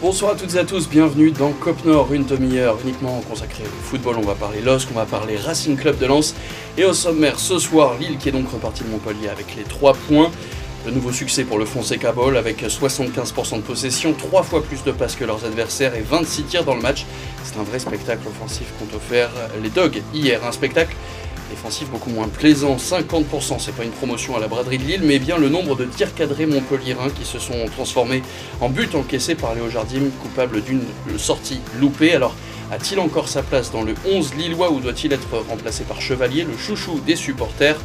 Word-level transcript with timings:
Bonsoir 0.00 0.30
à 0.30 0.34
toutes 0.36 0.54
et 0.54 0.58
à 0.58 0.64
tous, 0.64 0.88
bienvenue 0.88 1.32
dans 1.32 1.50
Cop 1.50 1.76
une 2.12 2.24
demi-heure 2.24 2.78
uniquement 2.84 3.20
consacrée 3.28 3.64
au 3.64 3.82
football. 3.82 4.14
On 4.18 4.24
va 4.24 4.36
parler 4.36 4.60
LOSC, 4.60 4.86
on 4.92 4.94
va 4.94 5.06
parler 5.06 5.36
Racing 5.36 5.76
Club 5.76 5.98
de 5.98 6.06
Lens. 6.06 6.36
Et 6.76 6.84
au 6.84 6.92
sommaire 6.92 7.40
ce 7.40 7.58
soir, 7.58 7.96
Lille 7.98 8.16
qui 8.16 8.28
est 8.28 8.32
donc 8.32 8.48
reparti 8.48 8.84
de 8.84 8.90
Montpellier 8.90 9.28
avec 9.28 9.56
les 9.56 9.64
3 9.64 9.94
points. 10.06 10.30
De 10.86 10.92
nouveau 10.92 11.10
succès 11.10 11.42
pour 11.42 11.58
le 11.58 11.64
Fonseca 11.64 12.12
Ball 12.12 12.36
avec 12.36 12.62
75% 12.62 13.56
de 13.56 13.62
possession, 13.62 14.12
3 14.12 14.44
fois 14.44 14.62
plus 14.62 14.84
de 14.84 14.92
passes 14.92 15.16
que 15.16 15.24
leurs 15.24 15.44
adversaires 15.44 15.96
et 15.96 16.02
26 16.08 16.44
tirs 16.44 16.64
dans 16.64 16.76
le 16.76 16.80
match. 16.80 17.04
C'est 17.42 17.58
un 17.58 17.64
vrai 17.64 17.80
spectacle 17.80 18.22
offensif 18.28 18.72
qu'ont 18.78 18.96
offert 18.96 19.30
les 19.60 19.70
Dogs 19.70 20.00
hier. 20.14 20.44
Un 20.46 20.52
spectacle 20.52 20.94
défensif 21.50 21.90
beaucoup 21.90 22.10
moins 22.10 22.28
plaisant, 22.28 22.76
50%, 22.76 23.58
c'est 23.58 23.74
pas 23.74 23.84
une 23.84 23.90
promotion 23.90 24.36
à 24.36 24.40
la 24.40 24.48
braderie 24.48 24.78
de 24.78 24.84
Lille, 24.84 25.02
mais 25.04 25.18
bien 25.18 25.38
le 25.38 25.48
nombre 25.48 25.76
de 25.76 25.84
tirs 25.84 26.14
cadrés 26.14 26.46
montpelliérains 26.46 27.10
qui 27.10 27.24
se 27.24 27.38
sont 27.38 27.66
transformés 27.74 28.22
en 28.60 28.68
but 28.68 28.94
encaissé 28.94 29.34
par 29.34 29.54
Léo 29.54 29.68
Jardim, 29.68 30.10
coupable 30.22 30.62
d'une 30.62 30.82
sortie 31.16 31.60
loupée. 31.78 32.14
Alors, 32.14 32.34
a-t-il 32.70 33.00
encore 33.00 33.28
sa 33.28 33.42
place 33.42 33.72
dans 33.72 33.82
le 33.82 33.94
11 34.06 34.34
lillois 34.34 34.70
ou 34.70 34.80
doit-il 34.80 35.12
être 35.12 35.28
remplacé 35.48 35.84
par 35.84 36.00
Chevalier, 36.00 36.44
le 36.44 36.56
chouchou 36.56 37.00
des 37.00 37.16
supporters? 37.16 37.78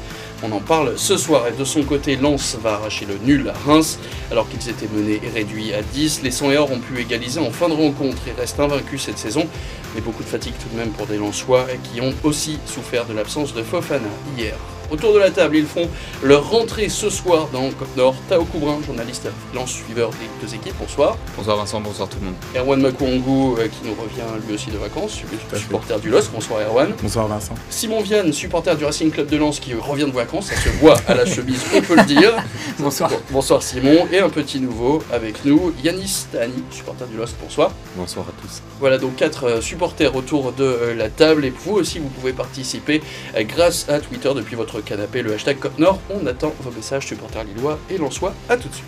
On 0.44 0.52
en 0.52 0.60
parle 0.60 0.98
ce 0.98 1.16
soir 1.16 1.48
et 1.48 1.52
de 1.58 1.64
son 1.64 1.84
côté, 1.84 2.18
Lens 2.18 2.58
va 2.62 2.74
arracher 2.74 3.06
le 3.06 3.18
nul 3.24 3.50
à 3.50 3.54
Reims 3.66 3.98
alors 4.30 4.50
qu'ils 4.50 4.70
étaient 4.70 4.90
menés 4.94 5.22
et 5.24 5.30
réduits 5.30 5.74
à 5.74 5.82
10. 5.82 6.22
Les 6.24 6.32
100 6.32 6.52
et 6.52 6.58
or 6.58 6.72
ont 6.72 6.80
pu 6.80 7.00
égaliser 7.00 7.40
en 7.40 7.52
fin 7.52 7.70
de 7.70 7.74
rencontre 7.74 8.22
et 8.28 8.40
restent 8.40 8.60
invaincus 8.60 9.04
cette 9.04 9.18
saison. 9.18 9.48
Mais 9.96 10.02
beaucoup 10.02 10.24
de 10.24 10.30
fatigue 10.30 10.56
tout 10.62 10.70
de 10.74 10.78
même 10.78 10.92
pour 10.92 11.08
des 11.08 11.18
Lensois 11.18 11.66
qui 11.92 12.02
ont 12.02 12.14
aussi 12.24 12.60
souffert 12.66 13.06
de 13.06 13.14
l'absence 13.14 13.54
de 13.54 13.64
Fofana 13.64 14.10
hier. 14.38 14.56
Autour 14.94 15.16
de 15.16 15.18
la 15.18 15.32
table, 15.32 15.56
ils 15.56 15.66
font 15.66 15.90
leur 16.22 16.52
rentrée 16.52 16.88
ce 16.88 17.10
soir 17.10 17.48
dans 17.52 17.68
Côte 17.72 17.98
Nord. 17.98 18.14
Tao 18.30 18.46
Coubrin, 18.46 18.78
journaliste 18.86 19.28
lance 19.56 19.72
suiveur 19.72 20.12
des 20.12 20.30
deux 20.40 20.54
équipes, 20.54 20.76
bonsoir. 20.80 21.18
Bonsoir 21.36 21.58
Vincent, 21.58 21.82
bonsoir 21.82 22.08
tout 22.08 22.20
le 22.20 22.28
monde. 22.28 22.36
Erwan 22.56 22.80
Makouangou, 22.80 23.56
euh, 23.58 23.68
qui 23.70 23.90
nous 23.90 23.96
revient 23.96 24.46
lui 24.48 24.54
aussi 24.54 24.70
de 24.70 24.78
vacances, 24.78 25.20
supporter 25.56 26.00
du 26.00 26.12
LOS, 26.12 26.30
bonsoir 26.32 26.62
Erwan. 26.62 26.94
Bonsoir 27.02 27.28
Vincent. 27.28 27.56
Simon 27.72 28.02
Vianne, 28.02 28.32
supporter 28.32 28.76
du 28.76 28.86
Racing 28.86 29.10
Club 29.10 29.26
de 29.26 29.38
Lens, 29.38 29.60
qui 29.60 29.74
revient 29.74 30.06
de 30.06 30.12
vacances, 30.12 30.52
ça 30.52 30.58
se 30.58 30.70
voit 30.80 30.98
à 31.08 31.16
la 31.16 31.26
chemise, 31.26 31.64
on 31.76 31.82
peut 31.82 31.96
le 31.96 32.04
dire. 32.04 32.32
bonsoir. 32.78 33.10
bonsoir 33.32 33.64
Simon, 33.64 34.08
et 34.12 34.20
un 34.20 34.30
petit 34.30 34.60
nouveau 34.60 35.02
avec 35.12 35.44
nous, 35.44 35.74
Yanis 35.84 36.28
Tani, 36.32 36.64
supporter 36.70 37.08
du 37.08 37.18
LOS, 37.18 37.34
bonsoir. 37.42 37.72
Bonsoir 37.96 38.28
à 38.30 38.42
tous. 38.44 38.62
Voilà 38.80 39.00
donc 39.00 39.16
quatre 39.16 39.46
euh, 39.46 39.60
supporters 39.62 40.16
autour 40.16 40.52
de 40.52 40.64
euh, 40.64 40.94
la 40.94 41.10
table, 41.10 41.46
et 41.46 41.50
vous 41.50 41.74
aussi 41.74 41.98
vous 41.98 42.10
pouvez 42.10 42.34
participer 42.34 43.02
grâce 43.36 43.90
à 43.90 44.00
Twitter 44.00 44.30
depuis 44.36 44.56
votre 44.56 44.83
canapé, 44.84 45.22
le 45.22 45.34
hashtag 45.34 45.60
COPNOR. 45.60 46.00
On 46.10 46.26
attend 46.26 46.54
vos 46.62 46.72
messages 46.72 47.08
supporters 47.08 47.44
lillois 47.44 47.80
et 47.90 47.98
l'ensois. 47.98 48.34
À 48.50 48.58
tout 48.58 48.68
de 48.68 48.74
suite. 48.74 48.86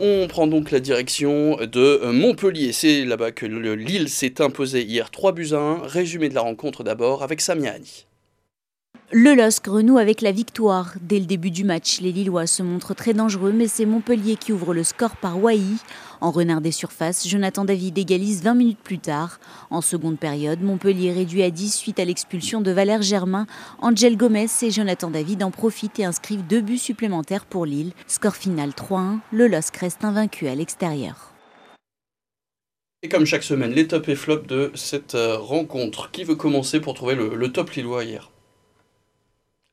On 0.00 0.26
prend 0.26 0.46
donc 0.46 0.70
la 0.70 0.80
direction 0.80 1.58
de 1.60 2.10
Montpellier. 2.10 2.72
C'est 2.72 3.04
là-bas 3.04 3.30
que 3.30 3.46
le 3.46 3.74
Lille 3.74 4.08
s'est 4.08 4.40
imposé 4.40 4.82
hier 4.82 5.10
3 5.10 5.32
buts 5.32 5.52
à 5.52 5.58
1. 5.58 5.78
Résumé 5.84 6.28
de 6.28 6.34
la 6.34 6.40
rencontre 6.40 6.82
d'abord 6.82 7.22
avec 7.22 7.40
Samia 7.40 7.74
Le 9.14 9.34
LOSC 9.34 9.66
renoue 9.66 9.98
avec 9.98 10.22
la 10.22 10.32
victoire. 10.32 10.94
Dès 11.02 11.18
le 11.18 11.26
début 11.26 11.50
du 11.50 11.64
match, 11.64 12.00
les 12.00 12.12
Lillois 12.12 12.46
se 12.46 12.62
montrent 12.62 12.94
très 12.94 13.12
dangereux, 13.12 13.52
mais 13.52 13.68
c'est 13.68 13.84
Montpellier 13.84 14.36
qui 14.36 14.54
ouvre 14.54 14.72
le 14.72 14.84
score 14.84 15.16
par 15.16 15.38
Wai. 15.38 15.60
En 16.22 16.30
renard 16.30 16.62
des 16.62 16.72
surfaces, 16.72 17.28
Jonathan 17.28 17.66
David 17.66 17.98
égalise 17.98 18.42
20 18.42 18.54
minutes 18.54 18.78
plus 18.82 18.98
tard. 18.98 19.38
En 19.68 19.82
seconde 19.82 20.18
période, 20.18 20.62
Montpellier 20.62 21.12
réduit 21.12 21.42
à 21.42 21.50
10 21.50 21.74
suite 21.74 22.00
à 22.00 22.06
l'expulsion 22.06 22.62
de 22.62 22.70
Valère 22.70 23.02
Germain. 23.02 23.46
Angel 23.82 24.16
Gomez 24.16 24.46
et 24.62 24.70
Jonathan 24.70 25.10
David 25.10 25.42
en 25.42 25.50
profitent 25.50 25.98
et 25.98 26.06
inscrivent 26.06 26.46
deux 26.46 26.62
buts 26.62 26.78
supplémentaires 26.78 27.44
pour 27.44 27.66
Lille. 27.66 27.92
Score 28.06 28.36
final 28.36 28.70
3-1, 28.70 29.18
le 29.30 29.46
LOSC 29.46 29.76
reste 29.76 30.06
invaincu 30.06 30.48
à 30.48 30.54
l'extérieur. 30.54 31.34
Et 33.02 33.10
comme 33.10 33.26
chaque 33.26 33.42
semaine, 33.42 33.72
les 33.72 33.88
tops 33.88 34.08
et 34.08 34.16
flops 34.16 34.46
de 34.46 34.72
cette 34.74 35.16
euh, 35.16 35.36
rencontre. 35.36 36.10
Qui 36.12 36.24
veut 36.24 36.36
commencer 36.36 36.80
pour 36.80 36.94
trouver 36.94 37.14
le, 37.14 37.52
top 37.52 37.72
lillois 37.72 38.04
hier? 38.04 38.31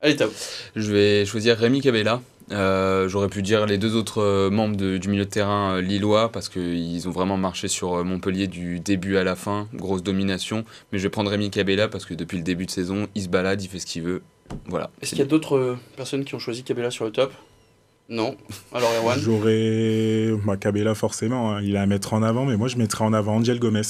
Allez, 0.01 0.15
Tao. 0.15 0.29
Je 0.77 0.91
vais 0.93 1.25
choisir 1.25 1.57
Rémi 1.57 1.81
Cabella. 1.81 2.21
Euh, 2.51 3.09
j'aurais 3.09 3.27
pu 3.27 3.41
dire 3.41 3.65
les 3.65 3.77
deux 3.77 3.97
autres 3.97 4.21
euh, 4.21 4.49
membres 4.49 4.77
du 4.77 5.09
milieu 5.09 5.25
de 5.25 5.29
terrain 5.29 5.75
euh, 5.75 5.81
lillois 5.81 6.31
parce 6.31 6.47
qu'ils 6.47 7.05
ont 7.09 7.11
vraiment 7.11 7.35
marché 7.35 7.67
sur 7.67 8.03
Montpellier 8.05 8.47
du 8.47 8.79
début 8.79 9.17
à 9.17 9.25
la 9.25 9.35
fin, 9.35 9.67
grosse 9.73 10.01
domination. 10.01 10.63
Mais 10.93 10.99
je 10.99 11.03
vais 11.03 11.09
prendre 11.09 11.29
Rémi 11.29 11.49
Cabella 11.51 11.89
parce 11.89 12.05
que 12.05 12.13
depuis 12.13 12.37
le 12.37 12.43
début 12.43 12.65
de 12.65 12.71
saison, 12.71 13.07
il 13.13 13.23
se 13.23 13.27
balade, 13.27 13.61
il 13.61 13.67
fait 13.67 13.79
ce 13.79 13.85
qu'il 13.85 14.03
veut. 14.03 14.21
Voilà. 14.67 14.89
Est-ce 15.01 15.09
qu'il 15.09 15.19
y 15.19 15.23
a 15.23 15.25
d'autres 15.25 15.75
personnes 15.97 16.23
qui 16.23 16.33
ont 16.33 16.39
choisi 16.39 16.63
Cabella 16.63 16.91
sur 16.91 17.03
le 17.03 17.11
top? 17.11 17.33
Non. 18.07 18.37
Alors 18.73 18.89
Erwan? 18.99 19.19
J'aurais 19.19 20.31
bah, 20.45 20.55
Cabella 20.55 20.95
forcément, 20.95 21.51
hein. 21.51 21.61
il 21.61 21.75
a 21.75 21.81
à 21.81 21.85
mettre 21.85 22.13
en 22.13 22.23
avant, 22.23 22.45
mais 22.45 22.55
moi 22.55 22.69
je 22.69 22.77
mettrais 22.77 23.03
en 23.03 23.11
avant 23.11 23.35
Angel 23.35 23.59
Gomez 23.59 23.81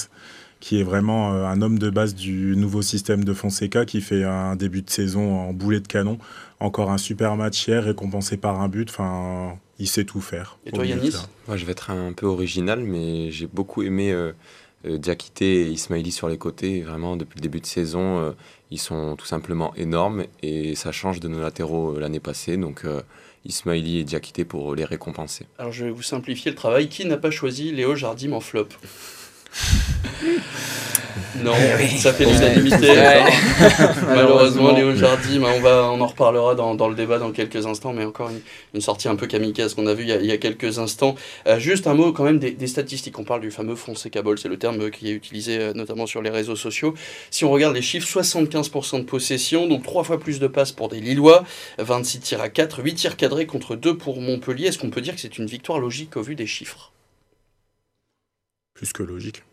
qui 0.59 0.79
est 0.79 0.83
vraiment 0.83 1.31
un 1.31 1.61
homme 1.61 1.79
de 1.79 1.89
base 1.89 2.15
du 2.15 2.55
nouveau 2.57 2.81
système 2.81 3.23
de 3.23 3.33
Fonseca, 3.33 3.85
qui 3.85 4.01
fait 4.01 4.23
un 4.23 4.55
début 4.55 4.81
de 4.81 4.89
saison 4.89 5.39
en 5.39 5.53
boulet 5.53 5.79
de 5.79 5.87
canon 5.87 6.17
encore 6.59 6.91
un 6.91 6.97
super 6.97 7.35
match 7.35 7.67
hier, 7.67 7.83
récompensé 7.83 8.37
par 8.37 8.61
un 8.61 8.67
but. 8.67 8.89
Enfin, 8.89 9.57
il 9.79 9.87
sait 9.87 10.03
tout 10.03 10.21
faire. 10.21 10.57
Et 10.65 10.71
toi, 10.71 10.85
Yanis? 10.85 11.15
Moi, 11.47 11.57
je 11.57 11.65
vais 11.65 11.71
être 11.71 11.89
un 11.89 12.13
peu 12.13 12.25
original, 12.25 12.81
mais 12.81 13.31
j'ai 13.31 13.47
beaucoup 13.47 13.83
aimé 13.83 14.11
euh, 14.11 14.33
euh 14.85 14.97
Diakité 14.97 15.67
et 15.67 15.69
Ismaili 15.69 16.11
sur 16.11 16.27
les 16.27 16.37
côtés. 16.37 16.81
Vraiment, 16.81 17.15
depuis 17.15 17.37
le 17.37 17.41
début 17.41 17.61
de 17.61 17.65
saison, 17.65 18.19
euh, 18.19 18.31
ils 18.71 18.79
sont 18.79 19.15
tout 19.15 19.25
simplement 19.25 19.73
énormes 19.75 20.25
et 20.43 20.75
ça 20.75 20.91
change 20.91 21.19
de 21.19 21.27
nos 21.27 21.39
latéraux 21.39 21.95
euh, 21.95 21.99
l'année 21.99 22.19
passée. 22.19 22.57
Donc, 22.57 22.85
Ismaili 23.45 23.99
et 23.99 24.03
Diakité 24.03 24.43
pour 24.43 24.75
les 24.75 24.85
récompenser. 24.85 25.47
Alors, 25.57 25.71
je 25.71 25.85
vais 25.85 25.91
vous 25.91 26.03
simplifier 26.03 26.51
le 26.51 26.57
travail. 26.57 26.89
Qui 26.89 27.05
n'a 27.05 27.17
pas 27.17 27.31
choisi 27.31 27.71
Léo 27.71 27.95
Jardim 27.95 28.33
en 28.33 28.41
flop? 28.41 28.67
non, 31.43 31.53
ça 31.97 32.13
fait 32.13 32.25
l'unanimité. 32.25 32.93
Malheureusement, 34.07 34.73
Léo 34.73 34.95
Jardim, 34.95 35.43
on, 35.43 35.59
va, 35.59 35.89
on 35.91 36.01
en 36.01 36.07
reparlera 36.07 36.55
dans, 36.55 36.75
dans, 36.75 36.87
le 36.87 36.95
débat 36.95 37.19
dans 37.19 37.31
quelques 37.31 37.65
instants, 37.65 37.93
mais 37.93 38.05
encore 38.05 38.29
une, 38.73 38.81
sortie 38.81 39.07
un 39.07 39.15
peu 39.15 39.27
kamikaze 39.27 39.73
qu'on 39.73 39.87
a 39.87 39.93
vu 39.93 40.03
il 40.03 40.09
y 40.09 40.11
a, 40.11 40.17
il 40.17 40.25
y 40.25 40.31
a 40.31 40.37
quelques 40.37 40.79
instants. 40.79 41.15
Euh, 41.47 41.59
juste 41.59 41.87
un 41.87 41.93
mot 41.93 42.11
quand 42.11 42.23
même 42.23 42.39
des, 42.39 42.67
statistiques. 42.67 43.17
On 43.19 43.23
parle 43.23 43.41
du 43.41 43.51
fameux 43.51 43.75
Fonseca 43.75 44.21
Ball, 44.21 44.37
c'est 44.37 44.49
le 44.49 44.57
terme 44.57 44.91
qui 44.91 45.09
est 45.09 45.13
utilisé 45.13 45.57
euh, 45.59 45.73
notamment 45.73 46.05
sur 46.05 46.21
les 46.21 46.29
réseaux 46.29 46.55
sociaux. 46.55 46.93
Si 47.31 47.45
on 47.45 47.51
regarde 47.51 47.75
les 47.75 47.81
chiffres, 47.81 48.07
75% 48.07 48.99
de 48.99 49.03
possession, 49.03 49.67
donc 49.67 49.83
3 49.83 50.03
fois 50.03 50.19
plus 50.19 50.39
de 50.39 50.47
passes 50.47 50.71
pour 50.71 50.89
des 50.89 50.99
Lillois, 50.99 51.43
26 51.77 52.19
tirs 52.19 52.41
à 52.41 52.49
4, 52.49 52.83
8 52.83 52.93
tirs 52.95 53.17
cadrés 53.17 53.45
contre 53.45 53.75
2 53.75 53.97
pour 53.97 54.21
Montpellier. 54.21 54.67
Est-ce 54.67 54.77
qu'on 54.77 54.89
peut 54.89 55.01
dire 55.01 55.15
que 55.15 55.21
c'est 55.21 55.37
une 55.37 55.47
victoire 55.47 55.79
logique 55.79 56.17
au 56.17 56.21
vu 56.21 56.35
des 56.35 56.47
chiffres? 56.47 56.91
Plus 58.73 58.93
que 58.93 59.03
logique. 59.03 59.43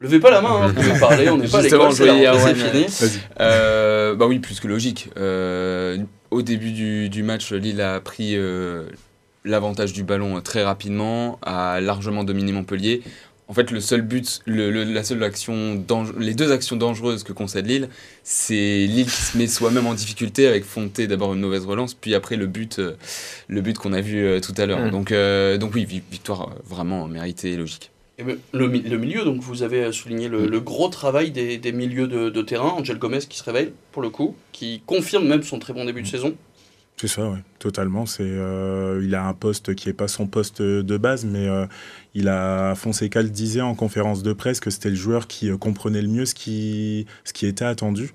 Levez 0.00 0.20
pas 0.20 0.30
la 0.30 0.42
main, 0.42 0.62
hein, 0.62 0.68
vous 0.74 0.74
pouvez 0.74 0.98
parler, 0.98 1.30
on 1.30 1.38
n'est 1.38 1.48
pas 1.48 1.60
à 1.60 1.62
l'école, 1.62 1.92
c'est 1.92 2.54
fini. 2.54 2.86
Euh, 3.40 4.14
bah 4.14 4.26
oui, 4.26 4.38
plus 4.40 4.60
que 4.60 4.68
logique. 4.68 5.08
Euh, 5.16 5.96
au 6.30 6.42
début 6.42 6.72
du, 6.72 7.08
du, 7.08 7.22
match, 7.22 7.50
Lille 7.52 7.80
a 7.80 7.98
pris 8.00 8.36
euh, 8.36 8.84
l'avantage 9.44 9.94
du 9.94 10.04
ballon 10.04 10.40
très 10.42 10.62
rapidement, 10.62 11.38
a 11.42 11.80
largement 11.80 12.24
dominé 12.24 12.52
Montpellier. 12.52 13.02
En 13.48 13.54
fait, 13.54 13.70
le 13.70 13.80
seul 13.80 14.02
but, 14.02 14.40
le, 14.44 14.70
la 14.82 15.04
seule 15.04 15.22
action, 15.22 15.82
les 16.18 16.34
deux 16.34 16.50
actions 16.50 16.76
dangereuses 16.76 17.22
que 17.22 17.32
concède 17.32 17.66
Lille, 17.66 17.88
c'est 18.22 18.86
Lille 18.86 19.06
qui 19.06 19.22
se 19.22 19.38
met 19.38 19.46
soi-même 19.46 19.86
en 19.86 19.94
difficulté 19.94 20.48
avec 20.48 20.64
Fonté 20.64 21.06
d'abord 21.06 21.32
une 21.32 21.40
mauvaise 21.40 21.64
relance, 21.64 21.94
puis 21.94 22.14
après 22.14 22.34
le 22.34 22.46
but, 22.46 22.82
le 23.46 23.60
but 23.60 23.78
qu'on 23.78 23.92
a 23.92 24.00
vu 24.00 24.40
tout 24.42 24.54
à 24.58 24.66
l'heure. 24.66 24.80
Mm. 24.80 24.90
Donc, 24.90 25.14
donc 25.60 25.74
oui, 25.74 25.86
victoire 26.10 26.56
vraiment 26.66 27.06
méritée 27.06 27.52
et 27.52 27.56
logique 27.56 27.92
le, 28.18 28.68
milieu, 28.68 29.24
donc 29.24 29.40
vous 29.40 29.62
avez 29.62 29.92
souligné 29.92 30.28
le, 30.28 30.60
gros 30.60 30.88
travail 30.88 31.30
des, 31.30 31.72
milieux 31.72 32.08
de, 32.08 32.42
terrain. 32.42 32.70
Angel 32.70 32.98
Gomez 32.98 33.20
qui 33.20 33.38
se 33.38 33.44
réveille, 33.44 33.72
pour 33.92 34.02
le 34.02 34.10
coup, 34.10 34.36
qui 34.52 34.82
confirme 34.86 35.26
même 35.26 35.42
son 35.42 35.58
très 35.58 35.72
bon 35.72 35.84
début 35.84 36.02
de 36.02 36.06
saison. 36.06 36.34
C'est 36.98 37.08
ça, 37.08 37.28
oui, 37.28 37.38
totalement. 37.58 38.06
C'est, 38.06 38.22
euh, 38.24 39.02
il 39.04 39.14
a 39.14 39.26
un 39.26 39.34
poste 39.34 39.74
qui 39.74 39.88
n'est 39.88 39.94
pas 39.94 40.08
son 40.08 40.26
poste 40.26 40.62
de 40.62 40.96
base, 40.96 41.26
mais 41.26 41.46
euh, 41.46 41.66
il 42.14 42.28
a 42.28 42.74
Fonseca 42.74 43.20
le 43.20 43.28
disait 43.28 43.60
en 43.60 43.74
conférence 43.74 44.22
de 44.22 44.32
presse 44.32 44.60
que 44.60 44.70
c'était 44.70 44.88
le 44.88 44.96
joueur 44.96 45.26
qui 45.26 45.50
euh, 45.50 45.58
comprenait 45.58 46.00
le 46.00 46.08
mieux 46.08 46.24
ce 46.24 46.34
qui, 46.34 47.06
ce 47.24 47.34
qui 47.34 47.44
était 47.44 47.66
attendu. 47.66 48.14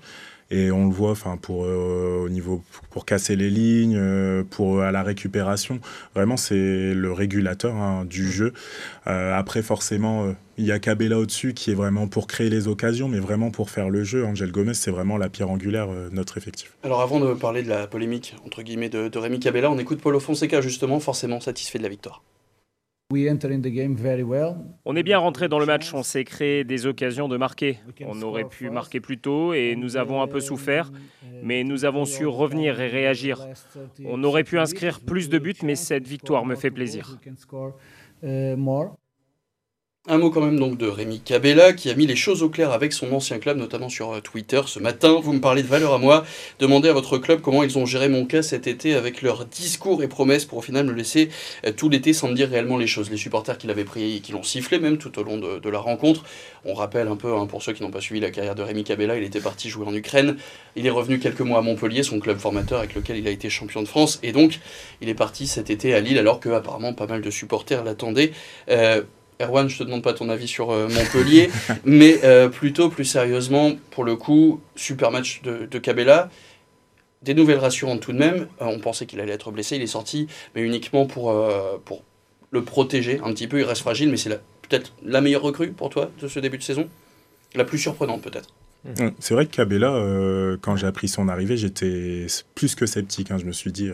Et 0.54 0.70
on 0.70 0.86
le 0.86 0.92
voit, 0.92 1.12
enfin, 1.12 1.38
pour 1.38 1.64
euh, 1.64 2.24
au 2.26 2.28
niveau 2.28 2.62
pour 2.90 3.06
casser 3.06 3.36
les 3.36 3.48
lignes, 3.48 3.96
euh, 3.96 4.44
pour 4.44 4.80
euh, 4.80 4.82
à 4.82 4.92
la 4.92 5.02
récupération. 5.02 5.80
Vraiment, 6.14 6.36
c'est 6.36 6.92
le 6.92 7.10
régulateur 7.10 7.74
hein, 7.74 8.04
du 8.04 8.30
jeu. 8.30 8.52
après, 9.06 9.62
forcément, 9.62 10.34
il 10.58 10.66
y 10.66 10.72
a 10.72 10.78
Cabella 10.78 11.18
au-dessus 11.18 11.54
qui 11.54 11.70
est 11.70 11.74
vraiment 11.74 12.06
pour 12.06 12.26
créer 12.26 12.50
les 12.50 12.68
occasions, 12.68 13.08
mais 13.08 13.18
vraiment 13.18 13.50
pour 13.50 13.70
faire 13.70 13.88
le 13.88 14.04
jeu. 14.04 14.26
Angel 14.26 14.52
Gomez, 14.52 14.74
c'est 14.74 14.90
vraiment 14.90 15.16
la 15.16 15.30
pierre 15.30 15.48
angulaire 15.48 15.88
de 15.88 16.10
notre 16.12 16.36
effectif. 16.36 16.76
Alors, 16.82 17.00
avant 17.00 17.18
de 17.18 17.32
parler 17.32 17.62
de 17.62 17.70
la 17.70 17.86
polémique 17.86 18.36
entre 18.44 18.62
guillemets 18.62 18.90
de, 18.90 19.08
de 19.08 19.18
Rémi 19.18 19.40
Cabella, 19.40 19.70
on 19.70 19.78
écoute 19.78 20.02
Paulo 20.02 20.20
Fonseca 20.20 20.60
justement, 20.60 21.00
forcément 21.00 21.40
satisfait 21.40 21.78
de 21.78 21.84
la 21.84 21.88
victoire. 21.88 22.22
On 24.84 24.96
est 24.96 25.02
bien 25.02 25.18
rentré 25.18 25.48
dans 25.48 25.58
le 25.58 25.66
match, 25.66 25.92
on 25.94 26.02
s'est 26.02 26.24
créé 26.24 26.64
des 26.64 26.86
occasions 26.86 27.28
de 27.28 27.36
marquer. 27.36 27.78
On 28.06 28.20
aurait 28.22 28.48
pu 28.48 28.70
marquer 28.70 29.00
plus 29.00 29.18
tôt 29.18 29.54
et 29.54 29.76
nous 29.76 29.96
avons 29.96 30.22
un 30.22 30.26
peu 30.26 30.40
souffert, 30.40 30.90
mais 31.42 31.64
nous 31.64 31.84
avons 31.84 32.04
su 32.04 32.26
revenir 32.26 32.80
et 32.80 32.88
réagir. 32.88 33.46
On 34.04 34.22
aurait 34.24 34.44
pu 34.44 34.58
inscrire 34.58 35.00
plus 35.00 35.28
de 35.28 35.38
buts, 35.38 35.54
mais 35.62 35.74
cette 35.74 36.06
victoire 36.06 36.44
me 36.44 36.54
fait 36.54 36.70
plaisir. 36.70 37.18
Un 40.08 40.18
mot 40.18 40.30
quand 40.30 40.40
même 40.40 40.58
donc 40.58 40.78
de 40.78 40.88
Rémi 40.88 41.20
Cabella 41.20 41.72
qui 41.72 41.88
a 41.88 41.94
mis 41.94 42.08
les 42.08 42.16
choses 42.16 42.42
au 42.42 42.48
clair 42.48 42.72
avec 42.72 42.92
son 42.92 43.12
ancien 43.12 43.38
club, 43.38 43.56
notamment 43.56 43.88
sur 43.88 44.14
euh, 44.14 44.20
Twitter 44.20 44.60
ce 44.66 44.80
matin. 44.80 45.20
Vous 45.22 45.32
me 45.32 45.38
parlez 45.38 45.62
de 45.62 45.68
valeur 45.68 45.94
à 45.94 45.98
moi. 45.98 46.24
Demandez 46.58 46.88
à 46.88 46.92
votre 46.92 47.18
club 47.18 47.40
comment 47.40 47.62
ils 47.62 47.78
ont 47.78 47.86
géré 47.86 48.08
mon 48.08 48.26
cas 48.26 48.42
cet 48.42 48.66
été 48.66 48.96
avec 48.96 49.22
leurs 49.22 49.46
discours 49.46 50.02
et 50.02 50.08
promesses 50.08 50.44
pour 50.44 50.58
au 50.58 50.60
final 50.60 50.86
me 50.86 50.92
laisser 50.92 51.28
euh, 51.64 51.70
tout 51.70 51.88
l'été 51.88 52.14
sans 52.14 52.26
me 52.26 52.34
dire 52.34 52.48
réellement 52.50 52.78
les 52.78 52.88
choses. 52.88 53.12
Les 53.12 53.16
supporters 53.16 53.56
qui 53.58 53.68
l'avaient 53.68 53.84
pris, 53.84 54.20
qui 54.22 54.32
l'ont 54.32 54.42
sifflé 54.42 54.80
même 54.80 54.98
tout 54.98 55.16
au 55.20 55.22
long 55.22 55.38
de, 55.38 55.68
la 55.70 55.78
rencontre. 55.78 56.24
On 56.64 56.74
rappelle 56.74 57.06
un 57.06 57.14
peu, 57.14 57.36
hein, 57.36 57.46
pour 57.46 57.62
ceux 57.62 57.72
qui 57.72 57.84
n'ont 57.84 57.92
pas 57.92 58.00
suivi 58.00 58.18
la 58.18 58.32
carrière 58.32 58.56
de 58.56 58.62
Rémi 58.62 58.82
Cabella, 58.82 59.16
il 59.16 59.22
était 59.22 59.38
parti 59.38 59.68
jouer 59.68 59.86
en 59.86 59.94
Ukraine. 59.94 60.36
Il 60.74 60.84
est 60.84 60.90
revenu 60.90 61.20
quelques 61.20 61.42
mois 61.42 61.60
à 61.60 61.62
Montpellier, 61.62 62.02
son 62.02 62.18
club 62.18 62.38
formateur 62.38 62.80
avec 62.80 62.96
lequel 62.96 63.18
il 63.18 63.28
a 63.28 63.30
été 63.30 63.48
champion 63.50 63.82
de 63.82 63.88
France. 63.88 64.18
Et 64.24 64.32
donc, 64.32 64.58
il 65.00 65.08
est 65.08 65.14
parti 65.14 65.46
cet 65.46 65.70
été 65.70 65.94
à 65.94 66.00
Lille 66.00 66.18
alors 66.18 66.40
que 66.40 66.48
apparemment 66.48 66.92
pas 66.92 67.06
mal 67.06 67.22
de 67.22 67.30
supporters 67.30 67.84
l'attendaient. 67.84 68.32
Euh, 68.68 69.02
Erwan, 69.42 69.68
je 69.68 69.78
te 69.78 69.84
demande 69.84 70.02
pas 70.02 70.14
ton 70.14 70.28
avis 70.28 70.48
sur 70.48 70.70
euh, 70.70 70.88
Montpellier, 70.88 71.50
mais 71.84 72.20
euh, 72.24 72.48
plutôt 72.48 72.88
plus 72.88 73.04
sérieusement, 73.04 73.72
pour 73.90 74.04
le 74.04 74.16
coup, 74.16 74.60
super 74.76 75.10
match 75.10 75.42
de, 75.42 75.66
de 75.70 75.78
Cabella. 75.78 76.30
Des 77.22 77.34
nouvelles 77.34 77.58
rassurantes 77.58 78.00
tout 78.00 78.12
de 78.12 78.18
même. 78.18 78.48
Euh, 78.60 78.66
on 78.66 78.78
pensait 78.78 79.06
qu'il 79.06 79.20
allait 79.20 79.32
être 79.32 79.50
blessé, 79.50 79.76
il 79.76 79.82
est 79.82 79.86
sorti, 79.86 80.26
mais 80.54 80.62
uniquement 80.62 81.06
pour, 81.06 81.34
pour 81.84 82.02
le 82.50 82.64
protéger 82.64 83.20
un 83.24 83.32
petit 83.32 83.48
peu. 83.48 83.60
Il 83.60 83.64
reste 83.64 83.82
fragile, 83.82 84.10
mais 84.10 84.16
c'est 84.16 84.30
peut-être 84.30 84.92
la 85.04 85.20
meilleure 85.20 85.42
recrue 85.42 85.72
pour 85.72 85.90
toi 85.90 86.10
de 86.20 86.28
ce 86.28 86.40
début 86.40 86.58
de 86.58 86.62
saison? 86.62 86.88
La 87.54 87.64
plus 87.64 87.78
surprenante 87.78 88.22
peut-être. 88.22 88.48
C'est 89.20 89.34
vrai 89.34 89.46
que 89.46 89.52
Cabella, 89.52 89.92
euh, 89.92 90.56
quand 90.60 90.74
j'ai 90.74 90.86
appris 90.86 91.06
son 91.06 91.28
arrivée, 91.28 91.56
j'étais 91.56 92.26
plus 92.54 92.74
que 92.74 92.86
sceptique. 92.86 93.30
Hein. 93.30 93.38
Je 93.38 93.44
me 93.44 93.52
suis 93.52 93.70
dit 93.70 93.90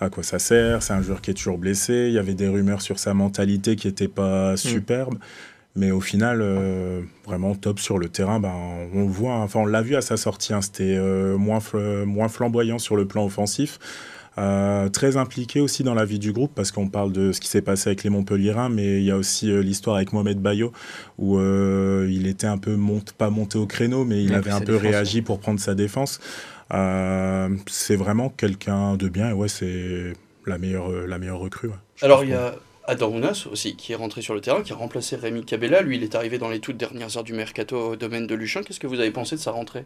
à 0.00 0.08
quoi 0.08 0.22
ça 0.22 0.38
sert? 0.38 0.82
C'est 0.82 0.92
un 0.92 1.02
joueur 1.02 1.20
qui 1.20 1.32
est 1.32 1.34
toujours 1.34 1.58
blessé. 1.58 2.06
Il 2.08 2.12
y 2.12 2.18
avait 2.18 2.34
des 2.34 2.46
rumeurs 2.46 2.80
sur 2.80 2.98
sa 2.98 3.12
mentalité 3.12 3.74
qui 3.74 3.88
n'étaient 3.88 4.08
pas 4.08 4.52
mm. 4.52 4.56
superbes. 4.56 5.18
Mais 5.76 5.90
au 5.90 6.00
final, 6.00 6.40
euh, 6.42 7.02
vraiment 7.26 7.54
top 7.54 7.80
sur 7.80 7.98
le 7.98 8.08
terrain. 8.08 8.40
Ben, 8.40 8.54
on 8.94 9.06
voit, 9.06 9.34
hein. 9.34 9.42
enfin 9.42 9.60
on 9.60 9.66
l'a 9.66 9.82
vu 9.82 9.96
à 9.96 10.00
sa 10.00 10.16
sortie. 10.16 10.52
Hein. 10.52 10.62
C'était 10.62 10.96
euh, 10.96 11.36
moins, 11.36 11.60
moins 12.06 12.28
flamboyant 12.28 12.78
sur 12.78 12.96
le 12.96 13.06
plan 13.06 13.24
offensif. 13.24 13.78
Euh, 14.40 14.88
très 14.88 15.18
impliqué 15.18 15.60
aussi 15.60 15.82
dans 15.82 15.92
la 15.92 16.06
vie 16.06 16.18
du 16.18 16.32
groupe 16.32 16.52
parce 16.54 16.72
qu'on 16.72 16.88
parle 16.88 17.12
de 17.12 17.30
ce 17.32 17.40
qui 17.40 17.48
s'est 17.48 17.60
passé 17.60 17.90
avec 17.90 18.04
les 18.04 18.10
Montpellierins, 18.10 18.70
mais 18.70 18.98
il 18.98 19.04
y 19.04 19.10
a 19.10 19.16
aussi 19.16 19.50
euh, 19.50 19.60
l'histoire 19.60 19.96
avec 19.96 20.14
Mohamed 20.14 20.38
Bayo 20.38 20.72
où 21.18 21.38
euh, 21.38 22.08
il 22.10 22.26
était 22.26 22.46
un 22.46 22.56
peu 22.56 22.74
monte, 22.74 23.12
pas 23.12 23.28
monté 23.28 23.58
au 23.58 23.66
créneau, 23.66 24.04
mais 24.04 24.24
il 24.24 24.32
avait 24.32 24.50
un 24.50 24.62
peu 24.62 24.76
réagi 24.76 25.20
pour 25.20 25.40
prendre 25.40 25.60
sa 25.60 25.74
défense. 25.74 26.20
c'est 26.70 27.96
vraiment 27.96 28.30
quelqu'un 28.30 28.96
de 28.96 29.08
bien 29.08 29.30
et 29.30 29.32
ouais, 29.34 29.48
c'est 29.48 30.14
la 30.46 30.56
meilleure, 30.56 30.90
la 30.90 31.18
meilleure 31.18 31.40
recrue. 31.40 31.70
Alors 32.00 32.24
il 32.24 32.30
y 32.30 32.34
a 32.34 32.54
Adormunas 32.86 33.46
aussi 33.52 33.76
qui 33.76 33.92
est 33.92 33.96
rentré 33.96 34.22
sur 34.22 34.34
le 34.34 34.40
terrain, 34.40 34.62
qui 34.62 34.72
a 34.72 34.76
remplacé 34.76 35.16
Rémi 35.16 35.44
Cabella. 35.44 35.82
Lui, 35.82 35.96
il 35.96 36.02
est 36.02 36.14
arrivé 36.14 36.38
dans 36.38 36.48
les 36.48 36.60
toutes 36.60 36.78
dernières 36.78 37.14
heures 37.16 37.24
du 37.24 37.34
mercato 37.34 37.90
au 37.90 37.96
domaine 37.96 38.26
de 38.26 38.34
Luchin. 38.34 38.62
Qu'est-ce 38.62 38.80
que 38.80 38.86
vous 38.86 39.00
avez 39.00 39.10
pensé 39.10 39.36
de 39.36 39.40
sa 39.40 39.50
rentrée? 39.50 39.84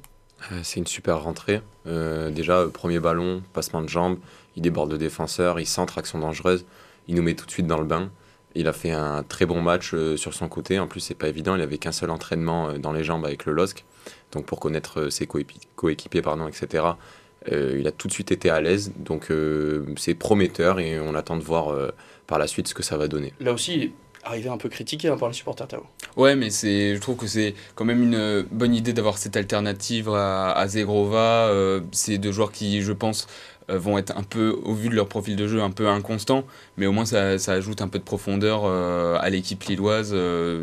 C'est 0.63 0.81
une 0.81 0.87
super 0.87 1.23
rentrée. 1.23 1.61
Euh, 1.87 2.31
déjà, 2.31 2.67
premier 2.73 3.01
ballon, 3.01 3.43
passement 3.53 3.83
de 3.83 3.89
jambes, 3.89 4.19
il 4.57 4.63
déborde 4.63 4.91
le 4.91 4.99
défenseur, 4.99 5.61
il 5.61 5.67
centre, 5.67 5.99
action 5.99 6.19
dangereuse, 6.19 6.65
il 7.09 7.15
nous 7.15 7.23
met 7.23 7.35
tout 7.35 7.47
de 7.47 7.51
suite 7.51 7.67
dans 7.67 7.79
le 7.79 7.85
bain. 7.85 8.11
Il 8.55 8.69
a 8.69 8.73
fait 8.73 8.93
un 8.93 9.25
très 9.25 9.47
bon 9.47 9.61
match 9.61 9.95
sur 10.17 10.33
son 10.33 10.49
côté. 10.49 10.79
En 10.79 10.87
plus, 10.87 11.01
c'est 11.01 11.17
pas 11.17 11.29
évident, 11.29 11.57
il 11.57 11.61
avait 11.61 11.79
qu'un 11.79 11.91
seul 11.91 12.11
entraînement 12.11 12.75
dans 12.79 12.93
les 12.93 13.03
jambes 13.03 13.25
avec 13.25 13.47
le 13.47 13.53
LOSC. 13.53 13.85
Donc, 14.31 14.47
pour 14.47 14.61
connaître 14.61 15.09
ses 15.11 15.27
coéquipiers, 15.27 16.23
pardon, 16.23 16.47
etc., 16.47 16.85
il 17.51 17.87
a 17.87 17.91
tout 17.91 18.07
de 18.07 18.13
suite 18.13 18.31
été 18.31 18.51
à 18.51 18.61
l'aise. 18.61 18.93
Donc, 18.97 19.33
c'est 19.97 20.15
prometteur 20.15 20.79
et 20.79 21.01
on 21.01 21.17
attend 21.17 21.37
de 21.37 21.43
voir 21.43 21.75
par 22.29 22.39
la 22.39 22.47
suite 22.47 22.69
ce 22.69 22.75
que 22.75 22.85
ça 22.85 22.97
va 22.97 23.09
donner. 23.09 23.33
Là 23.41 23.53
aussi, 23.53 23.93
arrivé 24.25 24.49
un 24.49 24.57
peu 24.57 24.69
critiqué 24.69 25.09
hein, 25.09 25.17
par 25.17 25.29
les 25.29 25.35
supporters 25.35 25.69
Tao. 25.69 25.85
Ouais, 26.17 26.37
mais 26.37 26.51
c'est, 26.51 26.95
je 26.97 27.01
trouve 27.01 27.17
que 27.17 27.27
c'est 27.27 27.55
quand 27.75 27.85
même 27.85 28.03
une 28.03 28.15
euh, 28.15 28.43
bonne 28.51 28.75
idée 28.75 28.93
d'avoir 28.93 29.19
cette 29.19 29.37
alternative 29.37 30.09
à, 30.09 30.53
à 30.53 30.67
Zegrova. 30.67 31.49
Euh, 31.49 31.81
c'est 31.93 32.19
deux 32.19 32.33
joueurs 32.33 32.53
qui, 32.53 32.83
je 32.83 32.93
pense, 32.93 33.27
euh, 33.27 33.29
vont 33.69 33.99
être 33.99 34.17
un 34.17 34.23
peu, 34.23 34.57
au 34.65 34.75
vu 34.75 34.89
de 34.89 34.95
leur 34.95 35.09
profil 35.09 35.37
de 35.37 35.47
jeu, 35.47 35.63
un 35.63 35.71
peu 35.71 35.89
inconstants, 35.89 36.45
mais 36.77 36.87
au 36.87 36.93
moins 36.93 37.05
ça, 37.05 37.39
ça 37.39 37.53
ajoute 37.53 37.81
un 37.83 37.89
peu 37.89 37.99
de 37.99 38.05
profondeur 38.05 38.67
à 38.67 39.31
l'équipe 39.31 39.63
lilloise, 39.65 40.15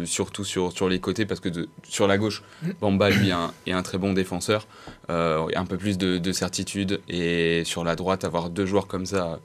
surtout 0.05 0.43
sur, 0.43 0.71
sur 0.71 0.89
les 0.89 0.99
côtés, 0.99 1.25
parce 1.25 1.39
que 1.39 1.49
sur 1.83 2.07
la 2.07 2.17
gauche, 2.17 2.43
Bamba, 2.79 3.09
lui, 3.09 3.31
est 3.65 3.71
un 3.71 3.81
très 3.81 3.97
bon 3.97 4.13
défenseur, 4.13 4.67
un 5.09 5.65
peu 5.67 5.77
plus 5.77 5.97
de, 5.97 6.17
de 6.17 6.31
certitude, 6.31 7.01
et 7.09 7.63
sur 7.65 7.83
la 7.83 7.95
droite, 7.95 8.23
avoir 8.23 8.49
deux 8.49 8.65
joueurs 8.65 8.87
comme 8.87 9.05
ça 9.05 9.39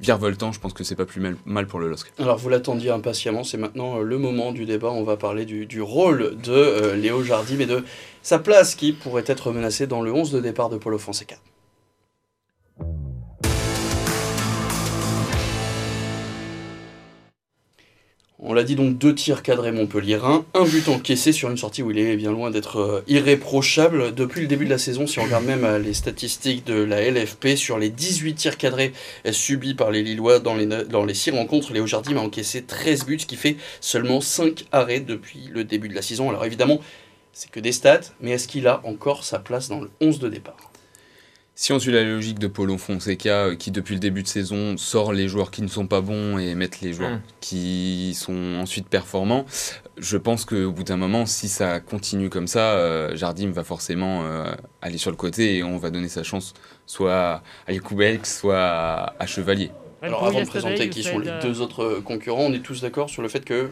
virevoltant, 0.00 0.52
je 0.52 0.60
pense 0.60 0.72
que 0.72 0.84
c'est 0.84 0.94
pas 0.94 1.06
plus 1.06 1.20
mal, 1.44 1.66
pour 1.66 1.80
le 1.80 1.88
LOSC. 1.88 2.12
Alors 2.18 2.38
vous 2.38 2.48
l'attendiez 2.48 2.90
impatiemment, 2.90 3.44
c'est 3.44 3.56
maintenant 3.56 3.98
euh, 3.98 4.02
le 4.02 4.18
moment 4.18 4.52
du 4.52 4.64
débat. 4.64 4.90
On 4.90 5.02
va 5.02 5.16
parler 5.16 5.44
du, 5.44 5.82
rôle 5.82 6.36
de 6.42 6.52
euh, 6.52 6.96
Léo 6.96 7.22
Jardim 7.22 7.60
et 7.60 7.66
de 7.66 7.84
sa 8.22 8.38
place 8.38 8.74
qui 8.74 8.92
pourrait 8.92 9.24
être 9.26 9.52
menacée 9.52 9.86
dans 9.86 10.02
le 10.02 10.12
11 10.12 10.32
de 10.32 10.40
départ 10.40 10.68
de 10.68 10.76
Polo 10.76 10.98
Fonseca. 10.98 11.36
On 18.40 18.54
l'a 18.54 18.62
dit 18.62 18.76
donc 18.76 18.96
deux 18.96 19.16
tirs 19.16 19.42
cadrés 19.42 19.72
Montpellierin, 19.72 20.46
un 20.54 20.64
but 20.64 20.88
encaissé 20.88 21.32
sur 21.32 21.50
une 21.50 21.56
sortie 21.56 21.82
où 21.82 21.90
il 21.90 21.98
est 21.98 22.16
bien 22.16 22.30
loin 22.30 22.52
d'être 22.52 22.78
euh, 22.78 23.04
irréprochable. 23.08 24.14
Depuis 24.14 24.42
le 24.42 24.46
début 24.46 24.64
de 24.64 24.70
la 24.70 24.78
saison, 24.78 25.08
si 25.08 25.18
on 25.18 25.24
regarde 25.24 25.44
même 25.44 25.64
euh, 25.64 25.80
les 25.80 25.92
statistiques 25.92 26.64
de 26.64 26.74
la 26.74 27.10
LFP, 27.10 27.56
sur 27.56 27.78
les 27.78 27.90
18 27.90 28.34
tirs 28.36 28.56
cadrés 28.56 28.92
euh, 29.26 29.32
subis 29.32 29.74
par 29.74 29.90
les 29.90 30.04
Lillois 30.04 30.38
dans 30.38 30.54
les, 30.54 30.66
dans 30.66 31.04
les 31.04 31.14
6 31.14 31.32
rencontres, 31.32 31.72
Léo 31.72 31.86
Jardim 31.86 32.16
a 32.16 32.20
encaissé 32.20 32.62
13 32.62 33.06
buts, 33.06 33.18
ce 33.18 33.26
qui 33.26 33.36
fait 33.36 33.56
seulement 33.80 34.20
5 34.20 34.66
arrêts 34.70 35.00
depuis 35.00 35.50
le 35.52 35.64
début 35.64 35.88
de 35.88 35.94
la 35.94 36.02
saison. 36.02 36.30
Alors 36.30 36.44
évidemment, 36.44 36.78
c'est 37.32 37.50
que 37.50 37.58
des 37.58 37.72
stats, 37.72 38.12
mais 38.20 38.30
est-ce 38.30 38.46
qu'il 38.46 38.68
a 38.68 38.80
encore 38.84 39.24
sa 39.24 39.40
place 39.40 39.68
dans 39.68 39.80
le 39.80 39.90
11 40.00 40.20
de 40.20 40.28
départ? 40.28 40.70
Si 41.60 41.72
on 41.72 41.80
suit 41.80 41.90
la 41.90 42.04
logique 42.04 42.38
de 42.38 42.46
Paulo 42.46 42.78
Fonseca, 42.78 43.46
euh, 43.46 43.56
qui 43.56 43.72
depuis 43.72 43.94
le 43.94 43.98
début 43.98 44.22
de 44.22 44.28
saison 44.28 44.76
sort 44.76 45.12
les 45.12 45.26
joueurs 45.26 45.50
qui 45.50 45.60
ne 45.62 45.66
sont 45.66 45.88
pas 45.88 46.00
bons 46.00 46.38
et 46.38 46.54
met 46.54 46.70
les 46.82 46.92
joueurs 46.92 47.16
mm. 47.16 47.22
qui 47.40 48.14
sont 48.14 48.54
ensuite 48.60 48.86
performants, 48.86 49.44
je 49.96 50.16
pense 50.16 50.44
qu'au 50.44 50.70
bout 50.70 50.84
d'un 50.84 50.96
moment, 50.96 51.26
si 51.26 51.48
ça 51.48 51.80
continue 51.80 52.30
comme 52.30 52.46
ça, 52.46 52.74
euh, 52.74 53.16
Jardim 53.16 53.50
va 53.50 53.64
forcément 53.64 54.24
euh, 54.24 54.52
aller 54.82 54.98
sur 54.98 55.10
le 55.10 55.16
côté 55.16 55.56
et 55.56 55.64
on 55.64 55.78
va 55.78 55.90
donner 55.90 56.08
sa 56.08 56.22
chance 56.22 56.54
soit 56.86 57.42
à 57.66 57.72
Yacoubelk, 57.72 58.24
soit 58.24 59.16
à, 59.18 59.26
Chevalier. 59.26 59.72
Alors 60.00 60.24
avant 60.24 60.40
de 60.40 60.46
présenter 60.46 60.88
qui 60.88 61.02
sont 61.02 61.18
les 61.18 61.40
deux 61.42 61.60
autres 61.60 62.00
concurrents, 62.04 62.44
on 62.44 62.52
est 62.52 62.62
tous 62.62 62.82
d'accord 62.82 63.10
sur 63.10 63.20
le 63.20 63.28
fait 63.28 63.44
que 63.44 63.70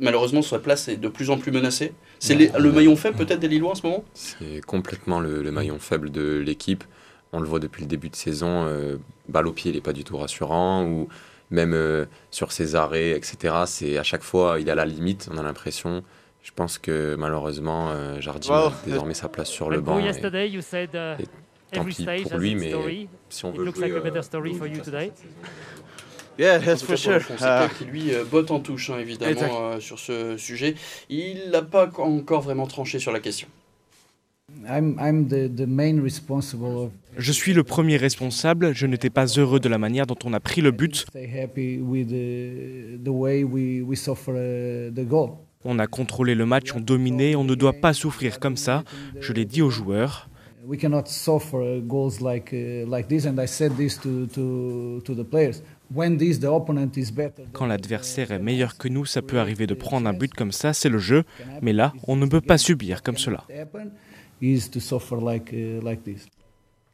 malheureusement 0.00 0.42
sa 0.42 0.58
place 0.58 0.88
est 0.88 0.96
de 0.96 1.08
plus 1.08 1.30
en 1.30 1.38
plus 1.38 1.52
menacée. 1.52 1.92
C'est 2.18 2.34
le 2.34 2.72
maillon 2.72 2.96
faible 2.96 3.16
peut-être 3.16 3.40
des 3.40 3.48
Lillois 3.48 3.72
en 3.72 3.74
ce 3.74 3.86
moment? 3.86 4.04
C'est 4.14 4.60
complètement 4.66 5.20
le 5.20 5.50
maillon 5.50 5.78
faible 5.78 6.10
de 6.10 6.42
l'équipe 6.44 6.84
on 7.34 7.40
le 7.40 7.46
voit 7.46 7.58
depuis 7.58 7.82
le 7.82 7.88
début 7.88 8.08
de 8.08 8.16
saison, 8.16 8.64
euh, 8.66 8.96
balle 9.28 9.48
au 9.48 9.52
pied, 9.52 9.70
il 9.72 9.74
n'est 9.74 9.80
pas 9.80 9.92
du 9.92 10.04
tout 10.04 10.16
rassurant, 10.16 10.84
ou 10.84 11.08
même 11.50 11.74
euh, 11.74 12.06
sur 12.30 12.52
ses 12.52 12.76
arrêts, 12.76 13.10
etc. 13.10 13.54
C'est 13.66 13.98
à 13.98 14.04
chaque 14.04 14.22
fois, 14.22 14.60
il 14.60 14.68
est 14.68 14.70
à 14.70 14.76
la 14.76 14.86
limite, 14.86 15.28
on 15.32 15.36
a 15.36 15.42
l'impression. 15.42 16.04
Je 16.42 16.52
pense 16.54 16.78
que 16.78 17.16
malheureusement, 17.16 17.90
euh, 17.90 18.20
Jardim 18.20 18.54
a 18.54 18.72
désormais 18.86 19.14
sa 19.14 19.28
place 19.28 19.48
sur 19.48 19.68
le 19.68 19.80
banc. 19.80 19.98
Et, 19.98 21.24
tant 21.72 21.84
pis 21.84 22.06
pour 22.22 22.38
lui, 22.38 22.54
mais 22.54 22.72
si 23.30 23.44
on 23.44 23.50
veut 23.50 23.64
jouer... 23.64 23.92
Yeah, 26.38 26.58
that's 26.58 26.82
for 26.82 26.96
sure. 26.96 27.20
Uh, 27.40 27.68
qui 27.78 27.84
lui 27.84 28.12
botte 28.30 28.50
en 28.50 28.60
touche, 28.60 28.90
hein, 28.90 28.98
évidemment, 28.98 29.80
sur 29.80 29.98
ce 29.98 30.36
sujet. 30.36 30.74
Il 31.08 31.50
n'a 31.52 31.62
pas 31.62 31.90
encore 31.98 32.42
vraiment 32.42 32.66
tranché 32.66 32.98
sur 32.98 33.12
la 33.12 33.20
question. 33.20 33.48
Je 37.16 37.32
suis 37.32 37.52
le 37.52 37.64
premier 37.64 37.96
responsable. 37.96 38.74
Je 38.74 38.86
n'étais 38.86 39.10
pas 39.10 39.26
heureux 39.26 39.60
de 39.60 39.68
la 39.68 39.78
manière 39.78 40.06
dont 40.06 40.18
on 40.24 40.32
a 40.32 40.40
pris 40.40 40.60
le 40.60 40.70
but. 40.70 41.06
On 45.64 45.78
a 45.78 45.86
contrôlé 45.86 46.34
le 46.34 46.44
match, 46.44 46.74
on 46.74 46.80
dominé, 46.80 47.36
on 47.36 47.44
ne 47.44 47.54
doit 47.54 47.72
pas 47.72 47.94
souffrir 47.94 48.38
comme 48.38 48.58
ça. 48.58 48.84
Je 49.18 49.32
l'ai 49.32 49.46
dit 49.46 49.62
aux 49.62 49.70
joueurs. 49.70 50.28
Quand 57.52 57.66
l'adversaire 57.66 58.32
est 58.32 58.38
meilleur 58.38 58.76
que 58.76 58.88
nous, 58.88 59.04
ça 59.04 59.22
peut 59.22 59.38
arriver 59.38 59.66
de 59.66 59.74
prendre 59.74 60.08
un 60.08 60.12
but 60.12 60.32
comme 60.32 60.52
ça, 60.52 60.72
c'est 60.72 60.88
le 60.88 60.98
jeu. 60.98 61.24
Mais 61.62 61.72
là, 61.72 61.92
on 62.06 62.16
ne 62.16 62.26
peut 62.26 62.40
pas 62.40 62.58
subir 62.58 63.02
comme 63.02 63.16
cela. 63.16 63.44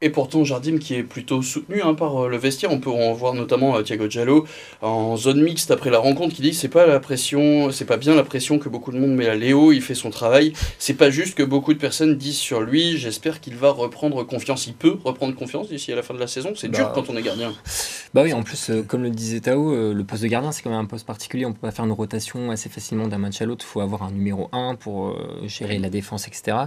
Et 0.03 0.09
pourtant, 0.09 0.43
Jardim 0.43 0.79
qui 0.79 0.95
est 0.95 1.03
plutôt 1.03 1.43
soutenu 1.43 1.83
hein, 1.83 1.93
par 1.93 2.23
euh, 2.23 2.27
le 2.27 2.35
vestiaire. 2.37 2.71
On 2.71 2.79
peut 2.79 2.89
en 2.89 3.13
voir 3.13 3.35
notamment 3.35 3.77
euh, 3.77 3.83
Thiago 3.83 4.09
Giallo 4.09 4.47
en 4.81 5.15
zone 5.15 5.43
mixte 5.43 5.69
après 5.69 5.91
la 5.91 5.99
rencontre 5.99 6.33
qui 6.33 6.41
dit 6.41 6.55
c'est 6.55 6.69
pas 6.69 6.87
la 6.87 6.99
pression, 6.99 7.71
c'est 7.71 7.85
pas 7.85 7.97
bien 7.97 8.15
la 8.15 8.23
pression 8.23 8.57
que 8.57 8.67
beaucoup 8.67 8.91
de 8.91 8.97
monde 8.97 9.11
met 9.11 9.27
à 9.27 9.35
Léo. 9.35 9.71
Il 9.71 9.83
fait 9.83 9.93
son 9.93 10.09
travail. 10.09 10.53
C'est 10.79 10.95
pas 10.95 11.11
juste 11.11 11.35
que 11.35 11.43
beaucoup 11.43 11.75
de 11.75 11.77
personnes 11.77 12.17
disent 12.17 12.39
sur 12.39 12.61
lui. 12.61 12.97
J'espère 12.97 13.39
qu'il 13.41 13.55
va 13.55 13.69
reprendre 13.69 14.23
confiance. 14.23 14.65
Il 14.65 14.73
peut 14.73 14.97
reprendre 15.03 15.35
confiance 15.35 15.69
d'ici 15.69 15.93
à 15.93 15.95
la 15.95 16.01
fin 16.01 16.15
de 16.15 16.19
la 16.19 16.25
saison. 16.25 16.53
C'est 16.55 16.69
dur 16.69 16.85
Bah, 16.85 16.91
quand 16.95 17.11
on 17.11 17.15
est 17.15 17.21
gardien. 17.21 17.53
Bah 18.15 18.23
oui, 18.23 18.33
en 18.33 18.41
plus, 18.41 18.71
euh, 18.71 18.81
comme 18.81 19.03
le 19.03 19.11
disait 19.11 19.41
Tao, 19.41 19.93
le 19.93 20.03
poste 20.03 20.23
de 20.23 20.27
gardien, 20.29 20.51
c'est 20.51 20.63
quand 20.63 20.71
même 20.71 20.79
un 20.79 20.85
poste 20.85 21.05
particulier. 21.05 21.45
On 21.45 21.53
peut 21.53 21.59
pas 21.59 21.71
faire 21.71 21.85
une 21.85 21.91
rotation 21.91 22.49
assez 22.49 22.69
facilement 22.69 23.07
d'un 23.07 23.19
match 23.19 23.39
à 23.39 23.45
l'autre. 23.45 23.63
Il 23.67 23.71
faut 23.71 23.81
avoir 23.81 24.01
un 24.01 24.11
numéro 24.11 24.49
1 24.51 24.75
pour 24.75 25.15
gérer 25.45 25.77
la 25.77 25.91
défense, 25.91 26.27
etc. 26.27 26.57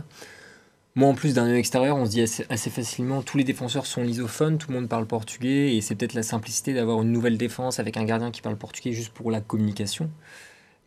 Moi, 0.96 1.08
en 1.08 1.14
plus 1.14 1.34
d'un 1.34 1.46
œil 1.46 1.58
extérieur, 1.58 1.96
on 1.96 2.06
se 2.06 2.10
dit 2.12 2.20
assez, 2.22 2.70
facilement, 2.70 3.22
tous 3.22 3.36
les 3.36 3.42
défenseurs 3.42 3.84
sont 3.84 4.04
lisophones, 4.04 4.58
tout 4.58 4.70
le 4.70 4.78
monde 4.78 4.88
parle 4.88 5.06
portugais, 5.06 5.74
et 5.74 5.80
c'est 5.80 5.96
peut-être 5.96 6.14
la 6.14 6.22
simplicité 6.22 6.72
d'avoir 6.72 7.02
une 7.02 7.10
nouvelle 7.10 7.36
défense 7.36 7.80
avec 7.80 7.96
un 7.96 8.04
gardien 8.04 8.30
qui 8.30 8.40
parle 8.42 8.56
portugais 8.56 8.92
juste 8.92 9.12
pour 9.12 9.32
la 9.32 9.40
communication. 9.40 10.08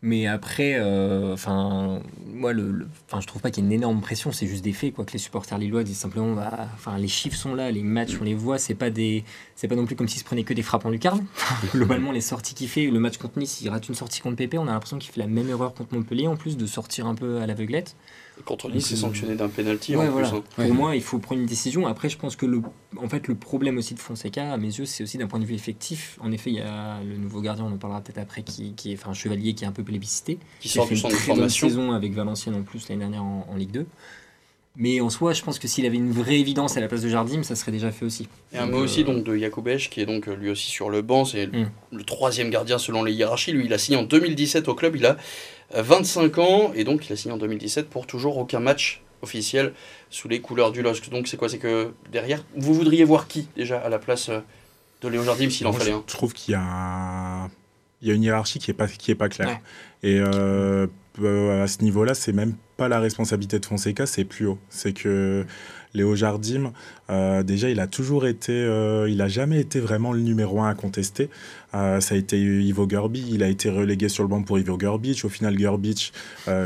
Mais 0.00 0.26
après, 0.28 0.76
euh, 0.78 1.34
enfin, 1.34 2.00
moi, 2.24 2.52
le- 2.52 2.88
enfin, 3.06 3.20
je 3.20 3.26
trouve 3.26 3.42
pas 3.42 3.50
qu'il 3.50 3.64
y 3.64 3.66
ait 3.66 3.68
une 3.70 3.74
énorme 3.74 4.00
pression. 4.00 4.30
C'est 4.30 4.46
juste 4.46 4.62
des 4.62 4.72
faits, 4.72 4.94
quoi. 4.94 5.04
Que 5.04 5.12
les 5.12 5.18
supporters 5.18 5.58
lillois 5.58 5.82
disent 5.82 5.98
simplement, 5.98 6.34
bah, 6.36 6.68
enfin, 6.74 6.96
les 6.98 7.08
chiffres 7.08 7.36
sont 7.36 7.52
là, 7.52 7.72
les 7.72 7.82
matchs, 7.82 8.16
on 8.20 8.24
les 8.24 8.34
voit. 8.34 8.58
C'est 8.58 8.76
pas 8.76 8.90
des, 8.90 9.24
c'est 9.56 9.66
pas 9.66 9.74
non 9.74 9.86
plus 9.86 9.96
comme 9.96 10.06
s'il 10.06 10.20
se 10.20 10.24
prenait 10.24 10.44
que 10.44 10.54
des 10.54 10.62
frappes 10.62 10.86
en 10.86 10.90
lucarne. 10.90 11.26
Globalement, 11.72 12.12
les 12.12 12.20
sorties 12.20 12.54
qu'il 12.54 12.68
fait, 12.68 12.86
le 12.86 13.00
match 13.00 13.16
contre 13.18 13.40
Nice, 13.40 13.60
il 13.60 13.68
rate 13.70 13.88
une 13.88 13.96
sortie 13.96 14.20
contre 14.20 14.36
Pépé. 14.36 14.56
On 14.56 14.68
a 14.68 14.72
l'impression 14.72 14.98
qu'il 14.98 15.10
fait 15.12 15.20
la 15.20 15.26
même 15.26 15.48
erreur 15.50 15.74
contre 15.74 15.92
Montpellier, 15.94 16.28
en 16.28 16.36
plus 16.36 16.56
de 16.56 16.66
sortir 16.66 17.08
un 17.08 17.16
peu 17.16 17.40
à 17.40 17.46
l'aveuglette. 17.48 17.96
Contre 18.44 18.70
Nice, 18.70 18.86
c'est 18.86 18.96
sanctionné 18.96 19.34
d'un 19.34 19.48
penalty 19.48 19.94
Ouais, 19.96 20.06
en 20.08 20.10
voilà. 20.10 20.28
plus. 20.28 20.38
hein. 20.38 20.42
Pour 20.54 20.64
Ouais. 20.64 20.70
moi, 20.70 20.96
il 20.96 21.02
faut 21.02 21.18
prendre 21.18 21.40
une 21.40 21.46
décision. 21.46 21.86
Après, 21.86 22.08
je 22.08 22.16
pense 22.16 22.34
que 22.36 22.46
le, 22.46 22.62
en 22.96 23.08
fait, 23.08 23.28
le 23.28 23.34
problème 23.34 23.76
aussi 23.78 23.94
de 23.94 23.98
Fonseca, 24.00 24.52
à 24.52 24.56
mes 24.56 24.68
yeux, 24.68 24.86
c'est 24.86 25.02
aussi 25.02 25.18
d'un 25.18 25.26
point 25.26 25.38
de 25.38 25.44
vue 25.44 25.54
effectif. 25.54 26.18
En 26.22 26.32
effet, 26.32 26.50
il 26.50 26.56
y 26.56 26.60
a 26.60 27.00
le 27.02 27.16
nouveau 27.16 27.40
gardien, 27.40 27.64
on 27.64 27.72
en 27.74 27.78
parlera 27.78 28.00
peut-être 28.00 28.18
après, 28.18 28.42
qui, 28.42 28.72
qui 28.74 28.92
est, 28.92 28.94
enfin, 28.94 29.12
Chevalier, 29.12 29.54
qui 29.54 29.64
est 29.64 29.66
un 29.66 29.72
peu 29.72 29.82
plébiscité. 29.84 30.36
Qui 30.60 30.68
Qui 30.68 30.74
sort 30.74 30.86
fait 30.88 30.94
une 30.94 31.02
très 31.10 31.34
bonne 31.34 31.48
saison 31.48 31.92
avec 31.92 32.12
Valenciennes 32.14 32.54
en 32.54 32.62
plus 32.62 32.88
l'année 32.88 33.00
dernière 33.00 33.22
en, 33.24 33.46
en 33.50 33.56
Ligue 33.56 33.72
2. 33.72 33.86
Mais 34.80 35.00
en 35.00 35.10
soi, 35.10 35.32
je 35.32 35.42
pense 35.42 35.58
que 35.58 35.66
s'il 35.66 35.84
avait 35.86 35.96
une 35.96 36.12
vraie 36.12 36.38
évidence 36.38 36.76
à 36.76 36.80
la 36.80 36.86
place 36.86 37.02
de 37.02 37.08
Jardim, 37.08 37.42
ça 37.42 37.56
serait 37.56 37.72
déjà 37.72 37.90
fait 37.90 38.04
aussi. 38.04 38.28
Et 38.52 38.58
un 38.58 38.66
mot 38.66 38.78
aussi 38.78 39.00
euh, 39.00 39.04
donc 39.04 39.24
de 39.24 39.36
Jakubec 39.36 39.90
qui 39.90 40.00
est 40.00 40.06
donc 40.06 40.28
euh, 40.28 40.34
lui 40.36 40.50
aussi 40.50 40.70
sur 40.70 40.88
le 40.88 41.02
banc, 41.02 41.24
c'est 41.24 41.48
Mm. 41.48 41.70
le 41.92 42.04
troisième 42.04 42.48
gardien 42.50 42.78
selon 42.78 43.02
les 43.02 43.12
hiérarchies. 43.12 43.50
Lui, 43.52 43.64
il 43.66 43.72
a 43.74 43.78
signé 43.78 43.98
en 43.98 44.04
2017 44.04 44.68
au 44.68 44.74
club, 44.76 44.94
il 44.94 45.04
a 45.04 45.16
euh, 45.74 45.82
25 45.82 46.38
ans 46.38 46.72
et 46.76 46.84
donc 46.84 47.08
il 47.08 47.12
a 47.12 47.16
signé 47.16 47.34
en 47.34 47.38
2017 47.38 47.90
pour 47.90 48.06
toujours 48.06 48.38
aucun 48.38 48.60
match 48.60 49.02
officiel 49.22 49.72
sous 50.10 50.28
les 50.28 50.40
couleurs 50.40 50.70
du 50.70 50.80
LOSC. 50.80 51.10
Donc 51.10 51.26
c'est 51.26 51.36
quoi 51.36 51.48
C'est 51.48 51.58
que 51.58 51.92
derrière, 52.12 52.44
vous 52.56 52.72
voudriez 52.72 53.02
voir 53.02 53.26
qui 53.26 53.48
déjà 53.56 53.80
à 53.80 53.88
la 53.88 53.98
place 53.98 54.28
euh, 54.28 54.38
de 55.02 55.08
Léo 55.08 55.24
Jardim 55.24 55.50
s'il 55.50 55.66
en 55.66 55.72
fallait 55.72 55.90
un? 55.90 56.04
je 56.06 56.12
trouve 56.12 56.32
qu'il 56.32 56.52
y 56.52 56.54
a, 56.54 56.60
un- 56.62 57.50
il 58.00 58.06
y 58.06 58.10
a 58.12 58.14
une 58.14 58.22
hiérarchie 58.22 58.60
qui 58.60 58.70
est 58.70 58.74
pas, 58.74 58.86
qui 58.86 59.10
est 59.10 59.16
pas 59.16 59.28
claire. 59.28 59.48
Ouais. 59.48 59.60
Et 60.08 60.20
euh, 60.20 60.86
euh, 61.22 61.64
à 61.64 61.66
ce 61.66 61.82
niveau-là, 61.82 62.14
c'est 62.14 62.32
même 62.32 62.54
pas 62.76 62.88
la 62.88 63.00
responsabilité 63.00 63.58
de 63.58 63.66
Fonseca, 63.66 64.06
c'est 64.06 64.24
plus 64.24 64.46
haut. 64.46 64.58
C'est 64.68 64.92
que 64.92 65.44
Léo 65.94 66.14
Jardim, 66.14 66.72
euh, 67.10 67.42
déjà, 67.42 67.70
il 67.70 67.80
a 67.80 67.86
toujours 67.86 68.26
été, 68.26 68.52
euh, 68.52 69.08
il 69.08 69.20
a 69.20 69.28
jamais 69.28 69.60
été 69.60 69.80
vraiment 69.80 70.12
le 70.12 70.20
numéro 70.20 70.60
un 70.60 70.68
à 70.68 70.74
contester. 70.74 71.28
Ça 71.72 71.98
a 71.98 72.14
été 72.14 72.40
Ivo 72.40 72.88
Gerbi, 72.88 73.24
il 73.30 73.42
a 73.42 73.48
été 73.48 73.68
relégué 73.68 74.08
sur 74.08 74.22
le 74.22 74.28
banc 74.28 74.42
pour 74.42 74.58
Ivo 74.58 74.78
Gerbic. 74.78 75.24
Au 75.24 75.28
final, 75.28 75.58
Gerbic, 75.58 76.12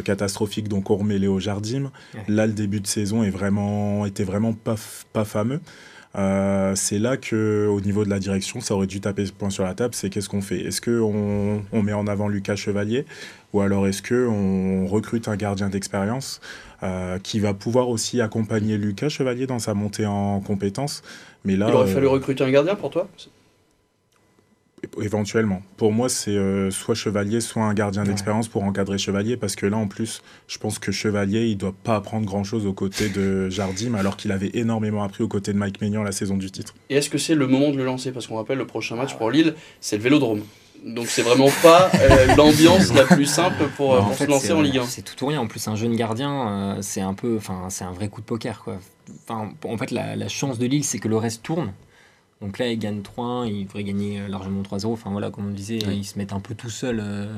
catastrophique, 0.05 0.69
donc 0.69 0.91
on 0.91 0.97
remet 0.97 1.19
Léo 1.19 1.41
Jardim. 1.41 1.91
Là, 2.29 2.47
le 2.47 2.53
début 2.53 2.81
de 2.81 2.87
saison 2.87 3.23
est 3.23 3.31
vraiment, 3.31 4.07
était 4.07 4.25
vraiment 4.25 4.53
pas 4.53 5.25
fameux. 5.25 5.61
Euh, 6.16 6.75
c'est 6.75 6.99
là 6.99 7.16
que, 7.16 7.66
au 7.66 7.81
niveau 7.81 8.04
de 8.04 8.11
la 8.11 8.19
direction, 8.19 8.61
ça 8.61 8.75
aurait 8.75 8.87
dû 8.87 9.00
taper 9.00 9.26
ce 9.26 9.33
point 9.33 9.50
sur 9.50 9.64
la 9.64 9.75
table. 9.75 9.95
C'est 9.95 10.11
qu'est-ce 10.11 10.28
qu'on 10.28 10.42
fait? 10.42 10.61
Est-ce 10.61 10.81
que 10.81 11.00
on, 11.00 11.83
met 11.83 11.92
en 11.92 12.07
avant 12.07 12.28
Lucas 12.28 12.57
Chevalier? 12.57 13.07
Ou 13.52 13.61
alors 13.61 13.87
est-ce 13.87 14.02
que 14.02 14.26
on 14.26 14.87
recrute 14.87 15.28
un 15.28 15.37
gardien 15.37 15.69
d'expérience 15.69 16.40
euh, 16.83 17.19
qui 17.19 17.38
va 17.40 17.54
pouvoir 17.54 17.88
aussi 17.88 18.21
accompagner 18.21 18.76
Lucas 18.78 19.09
Chevalier 19.09 19.47
dans 19.47 19.59
sa 19.59 19.75
montée 19.75 20.07
en 20.07 20.40
compétences 20.40 21.02
Mais 21.45 21.57
là, 21.57 21.66
Il 21.69 21.75
aurait 21.75 21.90
euh, 21.90 21.95
fallu 21.95 22.07
recruter 22.07 22.45
un 22.45 22.50
gardien 22.50 22.75
pour 22.75 22.90
toi? 22.90 23.09
Éventuellement. 25.01 25.62
Pour 25.77 25.93
moi, 25.93 26.09
c'est 26.09 26.31
euh, 26.37 26.71
soit 26.71 26.95
Chevalier, 26.95 27.41
soit 27.41 27.62
un 27.62 27.75
gardien 27.75 28.03
Ouais. 28.03 28.09
d'expérience 28.09 28.49
pour 28.49 28.65
encadrer 28.65 28.99
Chevalier, 28.99 29.37
parce 29.37 29.55
que 29.57 29.67
là, 29.67 29.77
en 29.77 29.87
plus, 29.87 30.23
je 30.49 30.59
pense 30.59 30.79
que 30.79 30.91
Chevalier, 30.93 31.47
il 31.47 31.57
doit 31.57 31.75
pas 31.85 31.97
apprendre 31.97 32.27
grand-chose 32.27 32.67
aux 32.67 32.73
côtés 32.73 33.09
de 33.09 33.49
Jardim, 33.49 33.95
alors 33.95 34.17
qu'il 34.17 34.33
avait 34.33 34.51
énormément 34.55 35.03
appris 35.05 35.23
aux 35.23 35.29
côtés 35.29 35.53
de 35.53 35.59
Mike 35.59 35.81
Maignan 35.81 36.03
la 36.03 36.12
saison 36.12 36.37
du 36.37 36.51
titre. 36.51 36.75
Et 36.91 36.97
est-ce 36.97 37.11
que 37.11 37.19
c'est 37.19 37.35
le 37.35 37.47
moment 37.47 37.71
de 37.71 37.77
le 37.77 37.85
lancer? 37.85 38.12
Parce 38.12 38.27
qu'on 38.27 38.37
rappelle, 38.37 38.59
le 38.59 38.67
prochain 38.67 38.97
match 38.97 39.15
pour 39.17 39.31
Lille, 39.31 39.55
c'est 39.81 39.97
le 39.97 40.03
Vélodrome. 40.03 40.43
Donc 40.85 41.07
c'est 41.07 41.23
vraiment 41.23 41.49
pas 41.62 41.93
euh, 41.95 42.35
l'ambiance 42.37 42.93
la 42.93 43.05
plus 43.05 43.27
simple 43.27 43.69
pour, 43.77 43.93
en 43.93 44.03
pour 44.07 44.15
fait, 44.15 44.25
se 44.25 44.31
lancer 44.31 44.51
en 44.53 44.61
Ligue 44.62 44.79
1. 44.79 44.87
C'est 44.87 45.03
tout 45.03 45.23
ou 45.25 45.29
rien. 45.29 45.41
En 45.41 45.47
plus, 45.47 45.69
un 45.69 45.77
jeune 45.77 45.95
gardien, 45.95 46.49
euh, 46.49 46.79
c'est 46.81 47.01
un 47.01 47.15
peu, 47.15 47.37
enfin, 47.37 47.67
c'est 47.69 47.85
un 47.85 47.93
vrai 47.93 48.09
coup 48.09 48.21
de 48.21 48.27
poker, 48.27 48.65
quoi. 48.65 48.79
Enfin, 49.29 49.51
en 49.65 49.79
fait, 49.79 49.93
la, 49.93 50.17
la 50.17 50.27
chance 50.29 50.59
de 50.59 50.67
Lille, 50.67 50.83
c'est 50.83 50.99
que 50.99 51.07
le 51.07 51.17
reste 51.17 51.45
tourne. 51.45 51.73
Donc 52.43 52.59
là, 52.59 52.67
ils 52.71 52.79
gagnent 52.79 53.01
3-1, 53.03 53.47
ils 53.49 53.65
devraient 53.67 53.85
gagner 53.85 54.21
euh, 54.21 54.29
largement 54.29 54.63
3-0. 54.63 54.87
Enfin 54.93 55.11
voilà, 55.11 55.31
comme 55.31 55.47
on 55.47 55.51
disait, 55.51 55.79
Oui. 55.87 55.99
ils 55.99 56.05
se 56.05 56.19
mettent 56.19 56.33
un 56.33 56.41
peu 56.41 56.55
tout 56.55 56.69
seuls 56.71 57.01
euh, 57.01 57.33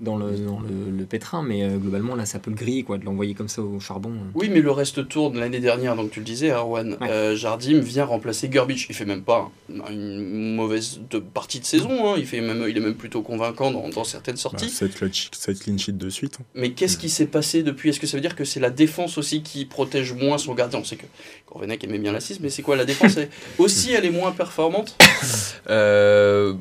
dans, 0.00 0.16
le, 0.16 0.30
dans 0.38 0.60
le, 0.60 0.90
le 0.96 1.04
pétrin, 1.04 1.42
mais 1.42 1.62
euh, 1.64 1.76
globalement, 1.76 2.14
là, 2.14 2.24
ça 2.24 2.38
peut 2.38 2.50
le 2.50 2.56
griller, 2.56 2.84
quoi, 2.84 2.98
de 2.98 3.04
l'envoyer 3.04 3.34
comme 3.34 3.48
ça 3.48 3.62
au 3.62 3.80
charbon. 3.80 4.10
euh. 4.10 4.30
Oui, 4.34 4.48
mais 4.48 4.60
le 4.60 4.70
reste 4.70 5.08
tourne 5.08 5.38
l'année 5.38 5.58
dernière, 5.60 5.96
donc 5.96 6.10
tu 6.12 6.20
le 6.20 6.24
disais, 6.24 6.50
Arwan. 6.50 6.96
Ouais. 7.00 7.10
Euh, 7.10 7.34
Jardim 7.36 7.80
vient 7.80 8.04
remplacer 8.04 8.48
Gerbic. 8.50 8.86
Il 8.88 8.94
fait 8.94 9.04
même 9.04 9.22
pas 9.22 9.50
une 9.90 10.54
mauvaise 10.54 11.00
de 11.10 11.18
partie 11.18 11.58
de 11.60 11.64
saison. 11.64 12.12
hein. 12.12 12.14
Il, 12.16 12.26
fait 12.26 12.40
même, 12.40 12.64
il 12.68 12.76
est 12.76 12.80
même 12.80 12.94
plutôt 12.94 13.22
convaincant 13.22 13.70
dans, 13.70 13.88
dans 13.88 14.04
certaines 14.04 14.36
Bah, 14.36 14.40
sorties. 14.40 14.70
cette, 14.70 14.94
clutch- 15.00 15.30
cette 15.32 15.58
clean 15.58 15.78
sheet 15.78 15.92
de 15.96 16.08
suite. 16.10 16.38
Mais 16.54 16.70
qu'est-ce 16.70 16.96
qui 16.96 17.08
s'est 17.08 17.26
passé 17.26 17.62
depuis? 17.62 17.88
Est-ce 17.90 17.98
que 18.00 18.06
ça 18.06 18.16
veut 18.16 18.20
dire 18.22 18.36
que 18.36 18.44
c'est 18.44 18.60
la 18.60 18.70
défense 18.70 19.18
aussi 19.18 19.42
qui 19.42 19.64
protège 19.64 20.12
moins 20.12 20.38
son 20.38 20.54
gardien? 20.54 20.78
On 20.78 20.84
sait 20.84 20.96
que 20.96 21.06
Corvenec 21.46 21.82
aimait 21.82 21.98
bien 21.98 22.12
l'assist, 22.12 22.40
mais 22.40 22.50
c'est 22.50 22.62
quoi 22.62 22.76
La 22.76 22.84
défense? 22.84 23.16
Est- 23.16 23.30
aussi, 23.58 23.92
elle 23.92 24.04
est 24.04 24.10
moins 24.10 24.30
performante? 24.32 24.96
Euh, 25.70 26.54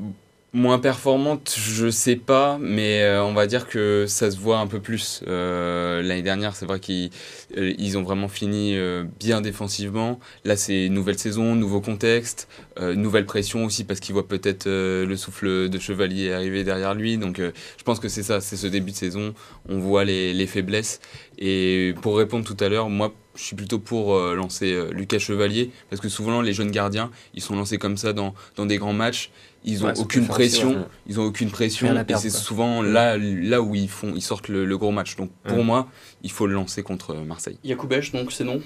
moins 0.53 0.79
performante, 0.79 1.55
je 1.57 1.89
sais 1.89 2.15
pas, 2.15 2.57
mais 2.59 3.03
euh, 3.03 3.23
on 3.23 3.33
va 3.33 3.47
dire 3.47 3.67
que 3.67 4.05
ça 4.07 4.31
se 4.31 4.37
voit 4.37 4.59
un 4.59 4.67
peu 4.67 4.79
plus. 4.79 5.21
Euh, 5.27 6.01
L'année 6.01 6.21
dernière, 6.21 6.55
c'est 6.55 6.65
vrai 6.65 6.79
qu'ils 6.79 7.11
euh, 7.57 7.95
ont 7.95 8.03
vraiment 8.03 8.27
fini 8.27 8.77
bien 9.19 9.41
défensivement. 9.41 10.19
Là, 10.45 10.55
c'est 10.55 10.89
nouvelle 10.89 11.17
saison, 11.17 11.55
nouveau 11.55 11.81
contexte, 11.81 12.47
nouvelle 12.79 13.25
pression 13.25 13.65
aussi 13.65 13.83
parce 13.83 13.99
qu'ils 13.99 14.13
voient 14.13 14.27
peut-être 14.27 14.67
le 14.67 15.15
souffle 15.15 15.69
de 15.69 15.79
Chevalier 15.79 16.31
arriver 16.31 16.63
derrière 16.63 16.93
lui. 16.93 17.17
Donc, 17.17 17.39
je 17.39 17.83
pense 17.83 17.99
que 17.99 18.09
c'est 18.09 18.23
ça, 18.23 18.41
c'est 18.41 18.57
ce 18.57 18.67
début 18.67 18.91
de 18.91 18.95
saison. 18.95 19.33
On 19.69 19.79
voit 19.79 20.05
les, 20.05 20.33
les 20.33 20.47
faiblesses. 20.47 20.99
Et 21.37 21.93
pour 22.01 22.17
répondre 22.17 22.45
tout 22.45 22.63
à 22.63 22.69
l'heure, 22.69 22.89
moi, 22.89 23.13
je 23.37 23.43
suis 23.43 23.55
plutôt 23.55 23.79
pour 23.79 24.15
euh, 24.15 24.35
lancer 24.35 24.73
euh, 24.73 24.89
Lucas 24.91 25.19
Chevalier 25.19 25.71
parce 25.89 26.01
que 26.01 26.09
souvent 26.09 26.41
les 26.41 26.51
jeunes 26.53 26.71
gardiens, 26.71 27.09
ils 27.33 27.41
sont 27.41 27.55
lancés 27.55 27.77
comme 27.77 27.95
ça 27.95 28.11
dans, 28.11 28.33
dans 28.57 28.65
des 28.65 28.77
grands 28.77 28.93
matchs. 28.93 29.31
Ils 29.63 29.83
ont 29.83 29.87
Ouais, 29.87 29.99
aucune 29.99 30.27
pression, 30.27 30.71
ouais. 30.71 30.85
ils 31.07 31.19
ont 31.19 31.23
aucune 31.23 31.49
pression 31.49 31.87
et 31.95 32.15
c'est 32.15 32.29
souvent 32.29 32.81
là, 32.81 33.17
là 33.17 33.61
où 33.61 33.75
ils 33.75 33.89
font, 33.89 34.13
ils 34.15 34.21
sortent 34.21 34.47
le, 34.49 34.65
le 34.65 34.77
gros 34.77 34.91
match. 34.91 35.15
Donc 35.15 35.29
pour 35.43 35.57
Ouais. 35.57 35.63
moi, 35.63 35.87
il 36.23 36.31
faut 36.31 36.47
le 36.47 36.53
lancer 36.53 36.83
contre 36.83 37.11
euh, 37.15 37.23
Marseille. 37.23 37.57
Yacoubèche, 37.63 38.11
donc 38.11 38.31
c'est 38.31 38.43
non? 38.43 38.61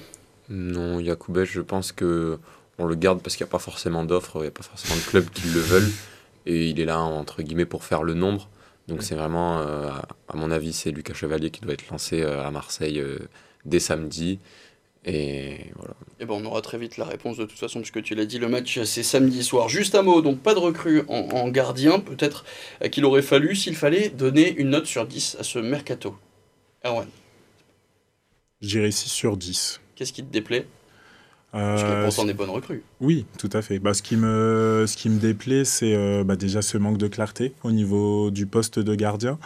Non, 0.49 0.99
Yacoubès, 0.99 1.45
je 1.47 1.61
pense 1.61 1.91
que 1.91 2.37
on 2.77 2.85
le 2.85 2.95
garde 2.95 3.21
parce 3.21 3.35
qu'il 3.35 3.43
n'y 3.45 3.49
a 3.49 3.51
pas 3.51 3.59
forcément 3.59 4.03
d'offres, 4.03 4.37
il 4.37 4.41
n'y 4.41 4.47
a 4.47 4.51
pas 4.51 4.63
forcément 4.63 4.95
de 4.95 5.01
clubs 5.01 5.29
qui 5.29 5.47
le 5.49 5.59
veulent. 5.59 5.91
Et 6.45 6.69
il 6.69 6.79
est 6.79 6.85
là, 6.85 6.99
entre 6.99 7.41
guillemets, 7.43 7.65
pour 7.65 7.83
faire 7.83 8.03
le 8.03 8.13
nombre. 8.15 8.49
Donc 8.87 9.03
c'est 9.03 9.15
vraiment, 9.15 9.59
euh, 9.59 9.89
à 10.27 10.35
mon 10.35 10.49
avis, 10.51 10.73
c'est 10.73 10.89
Lucas 10.91 11.13
Chevalier 11.13 11.51
qui 11.51 11.61
doit 11.61 11.73
être 11.73 11.87
lancé 11.89 12.21
euh, 12.21 12.43
à 12.45 12.49
Marseille 12.51 12.99
euh, 12.99 13.19
dès 13.65 13.79
samedi. 13.79 14.39
Et 15.03 15.71
voilà. 15.75 15.95
Et 16.19 16.25
ben 16.25 16.35
on 16.35 16.45
aura 16.45 16.61
très 16.61 16.77
vite 16.77 16.97
la 16.97 17.05
réponse 17.05 17.35
de 17.37 17.45
toute 17.45 17.57
façon, 17.57 17.79
puisque 17.79 18.03
tu 18.03 18.13
l'as 18.13 18.25
dit, 18.25 18.37
le 18.37 18.47
match 18.47 18.81
c'est 18.83 19.01
samedi 19.03 19.43
soir. 19.43 19.67
Juste 19.67 19.95
un 19.95 20.03
mot, 20.03 20.21
donc 20.21 20.39
pas 20.41 20.53
de 20.53 20.59
recrue 20.59 21.01
en, 21.07 21.27
en 21.31 21.47
gardien, 21.49 21.99
peut-être 21.99 22.45
qu'il 22.91 23.03
aurait 23.05 23.23
fallu, 23.23 23.55
s'il 23.55 23.75
fallait, 23.75 24.09
donner 24.09 24.53
une 24.55 24.69
note 24.69 24.85
sur 24.85 25.07
10 25.07 25.37
à 25.39 25.43
ce 25.43 25.57
mercato. 25.57 26.15
Erwan, 26.85 27.07
J'irai 28.61 28.91
6 28.91 29.09
sur 29.09 29.37
10. 29.37 29.81
qu'est-ce 29.95 30.13
qui 30.13 30.23
te 30.23 30.31
déplaît? 30.31 30.67
Parce 31.51 31.81
Euh, 31.83 32.05
pourtant 32.05 32.25
des 32.25 32.33
bonnes 32.33 32.49
recrues. 32.49 32.83
Oui, 33.01 33.25
tout 33.37 33.49
à 33.53 33.61
fait. 33.61 33.79
Bah, 33.79 33.93
ce, 33.93 34.01
qui 34.01 34.15
me, 34.15 34.85
ce 34.87 34.95
qui 34.95 35.09
me 35.09 35.19
déplaît, 35.19 35.65
c'est 35.65 35.95
euh, 35.95 36.23
bah, 36.23 36.35
déjà 36.37 36.61
ce 36.61 36.77
manque 36.77 36.97
de 36.97 37.07
clarté 37.07 37.53
au 37.63 37.71
niveau 37.71 38.31
du 38.31 38.45
poste 38.45 38.79
de 38.79 38.95
gardien. 38.95 39.37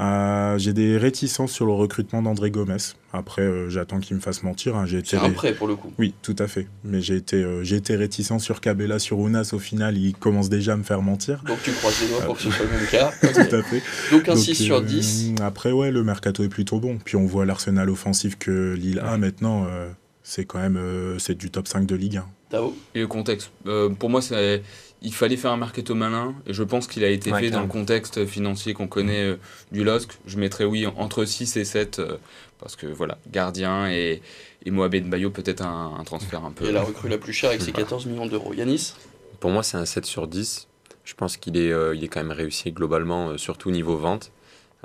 Euh, 0.00 0.56
J'ai 0.58 0.72
des 0.72 0.96
réticences 0.96 1.50
sur 1.52 1.66
le 1.66 1.72
recrutement 1.72 2.22
d'André 2.22 2.50
Gomez. 2.50 2.76
Après, 3.12 3.42
euh, 3.42 3.68
j'attends 3.68 3.98
qu'il 3.98 4.14
me 4.16 4.20
fasse 4.20 4.42
mentir. 4.44 4.76
hein. 4.76 4.86
J'ai 4.86 4.98
C'est 5.04 5.16
été 5.16 5.16
un 5.16 5.28
ré- 5.28 5.32
prêt 5.32 5.52
pour 5.54 5.66
le 5.66 5.74
coup. 5.74 5.92
Oui, 5.98 6.14
tout 6.22 6.36
à 6.38 6.46
fait. 6.46 6.68
Mais 6.84 7.00
j'ai 7.00 7.16
été, 7.16 7.36
euh, 7.42 7.64
j'ai 7.64 7.76
été 7.76 7.96
réticent 7.96 8.38
sur 8.38 8.60
Cabella, 8.60 8.98
sur 9.00 9.18
Ounas. 9.18 9.50
Au 9.52 9.58
final, 9.58 9.98
il 9.98 10.14
commence 10.14 10.48
déjà 10.48 10.74
à 10.74 10.76
me 10.76 10.84
faire 10.84 11.02
mentir. 11.02 11.42
Donc 11.46 11.58
tu 11.64 11.72
croises 11.72 12.00
les 12.00 12.08
doigts 12.08 12.20
pour 12.26 12.36
que 12.36 12.42
ce 12.42 12.50
soit 12.50 12.66
le 12.66 12.70
même 12.78 12.86
cas. 12.86 13.10
Tout 13.20 13.54
à 13.56 13.62
fait. 13.62 13.82
Donc 14.12 14.28
un 14.28 14.34
Donc, 14.34 14.42
6 14.44 14.54
sur 14.54 14.76
euh, 14.76 14.82
10. 14.82 15.34
Après, 15.42 15.72
ouais, 15.72 15.90
le 15.90 16.04
mercato 16.04 16.44
est 16.44 16.48
plutôt 16.48 16.78
bon. 16.78 16.98
Puis 17.04 17.16
on 17.16 17.26
voit 17.26 17.44
l'arsenal 17.44 17.90
offensif 17.90 18.38
que 18.38 18.74
Lille 18.74 19.00
a 19.00 19.16
maintenant. 19.18 19.66
euh, 19.68 19.88
c'est 20.22 20.44
quand 20.44 20.58
même 20.60 20.76
euh, 20.76 21.18
c'est 21.18 21.36
du 21.38 21.50
top 21.50 21.66
5 21.66 21.86
de 21.86 21.96
Ligue 21.96 22.18
1. 22.18 22.26
Tao 22.50 22.76
Et 22.94 23.00
le 23.00 23.06
contexte. 23.06 23.50
Euh, 23.66 23.88
pour 23.88 24.10
moi, 24.10 24.20
c'est 24.22 24.62
il 25.02 25.14
fallait 25.14 25.36
faire 25.36 25.52
un 25.52 25.56
mercato 25.56 25.94
malin 25.94 26.34
et 26.46 26.52
je 26.52 26.62
pense 26.62 26.86
qu'il 26.86 27.04
a 27.04 27.08
été 27.08 27.32
Ouais, 27.32 27.40
fait 27.40 27.50
dans 27.50 27.62
le 27.62 27.68
contexte 27.68 28.26
financier 28.26 28.74
qu'on 28.74 28.88
connaît 28.88 29.24
euh, 29.24 29.36
du 29.72 29.84
LOSC. 29.84 30.10
Je 30.26 30.38
mettrais 30.38 30.64
oui 30.64 30.86
entre 30.86 31.24
6 31.24 31.56
et 31.56 31.64
7 31.64 31.98
euh, 31.98 32.16
parce 32.58 32.74
que 32.76 32.86
voilà, 32.86 33.18
gardien 33.30 33.88
et, 33.90 34.20
et 34.64 34.70
Mohamed 34.70 35.08
Bayo 35.08 35.30
peut-être 35.30 35.62
un, 35.62 35.96
un 35.98 36.04
transfert 36.04 36.44
un 36.44 36.50
peu. 36.50 36.66
Et 36.66 36.72
la 36.72 36.82
recrue 36.82 37.08
la 37.08 37.18
plus 37.18 37.32
chère 37.32 37.50
avec 37.50 37.62
ses 37.62 37.72
14 37.72 38.06
millions 38.06 38.26
d'euros. 38.26 38.52
Yanis 38.54 38.94
Pour 39.40 39.50
moi, 39.50 39.62
c'est 39.62 39.76
un 39.76 39.84
7 39.84 40.04
sur 40.04 40.26
10. 40.26 40.66
Je 41.04 41.14
pense 41.14 41.36
qu'il 41.36 41.56
est, 41.56 41.72
euh, 41.72 41.94
il 41.94 42.02
est 42.04 42.08
quand 42.08 42.20
même 42.20 42.32
réussi 42.36 42.70
globalement, 42.72 43.28
euh, 43.30 43.36
surtout 43.38 43.70
niveau 43.70 43.96
vente. 43.96 44.32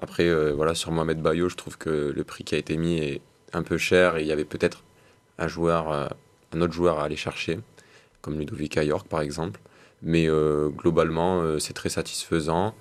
Après, 0.01 0.23
euh, 0.27 0.53
voilà, 0.53 0.73
sur 0.75 0.91
Mohamed 0.91 1.21
Bayo, 1.21 1.49
je 1.49 1.55
trouve 1.55 1.77
que 1.77 2.13
le 2.15 2.23
prix 2.23 2.43
qui 2.43 2.55
a 2.55 2.57
été 2.57 2.77
mis 2.77 2.97
est 2.97 3.21
un 3.51 3.63
peu 3.63 3.77
cher 3.77 4.17
et 4.17 4.21
il 4.21 4.27
y 4.27 4.31
avait 4.31 4.45
peut-être 4.45 4.83
un 5.37 5.47
joueur, 5.47 5.91
euh, 5.91 6.07
un 6.53 6.61
autre 6.61 6.73
joueur 6.73 6.99
à 6.99 7.05
aller 7.05 7.15
chercher, 7.15 7.59
comme 8.21 8.39
Ludovic 8.39 8.75
York 8.75 9.07
par 9.07 9.21
exemple. 9.21 9.59
Mais 10.03 10.27
euh, 10.29 10.69
globalement, 10.69 11.41
euh, 11.41 11.59
c'est 11.59 11.73
très 11.73 11.89
satisfaisant. 11.89 12.73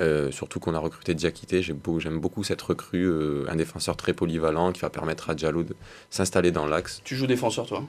Euh, 0.00 0.30
surtout 0.30 0.60
qu'on 0.60 0.74
a 0.74 0.78
recruté 0.78 1.12
Diakité. 1.14 1.60
Beau- 1.72 1.98
J'aime 1.98 2.20
beaucoup 2.20 2.44
cette 2.44 2.62
recrue, 2.62 3.10
un 3.48 3.56
défenseur 3.56 3.96
très 3.96 4.12
polyvalent 4.12 4.70
qui 4.72 4.80
va 4.80 4.90
permettre 4.90 5.30
à 5.30 5.34
Diallo 5.34 5.64
de 5.64 5.74
s'installer 6.08 6.52
dans 6.52 6.66
l'axe. 6.66 7.00
Tu 7.04 7.16
joues 7.16 7.26
défenseur, 7.26 7.66
toi 7.66 7.82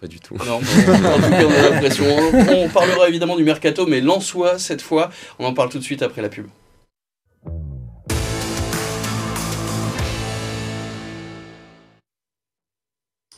Pas 0.00 0.06
du 0.06 0.20
tout. 0.20 0.36
Non, 0.46 0.60
mais 0.60 1.08
en 1.08 1.16
tout 1.16 1.30
cas, 1.30 1.44
on 1.46 1.50
a 1.52 1.70
l'impression. 1.70 2.04
On 2.64 2.68
parlera 2.68 3.08
évidemment 3.08 3.34
du 3.36 3.42
mercato, 3.42 3.86
mais 3.86 4.00
Lensois, 4.00 4.58
cette 4.58 4.82
fois, 4.82 5.10
on 5.40 5.46
en 5.46 5.54
parle 5.54 5.68
tout 5.70 5.78
de 5.78 5.82
suite 5.84 6.02
après 6.02 6.22
la 6.22 6.28
pub. 6.28 6.46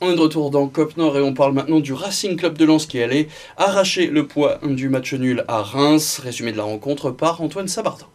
On 0.02 0.11
est 0.11 0.16
de 0.16 0.21
retour 0.21 0.50
dans 0.50 0.66
Cop 0.66 0.97
Nord 0.97 1.19
et 1.19 1.21
on 1.21 1.35
parle 1.35 1.52
maintenant 1.52 1.78
du 1.78 1.92
Racing 1.92 2.35
Club 2.37 2.57
de 2.57 2.64
Lens 2.64 2.87
qui 2.87 3.02
allait 3.02 3.28
arracher 3.59 4.07
le 4.07 4.26
poids 4.26 4.59
du 4.62 4.88
match 4.88 5.12
nul 5.12 5.45
à 5.47 5.61
Reims. 5.61 6.23
Résumé 6.25 6.52
de 6.52 6.57
la 6.57 6.62
rencontre 6.62 7.11
par 7.11 7.42
Antoine 7.42 7.69
Sabardin. 7.69 8.07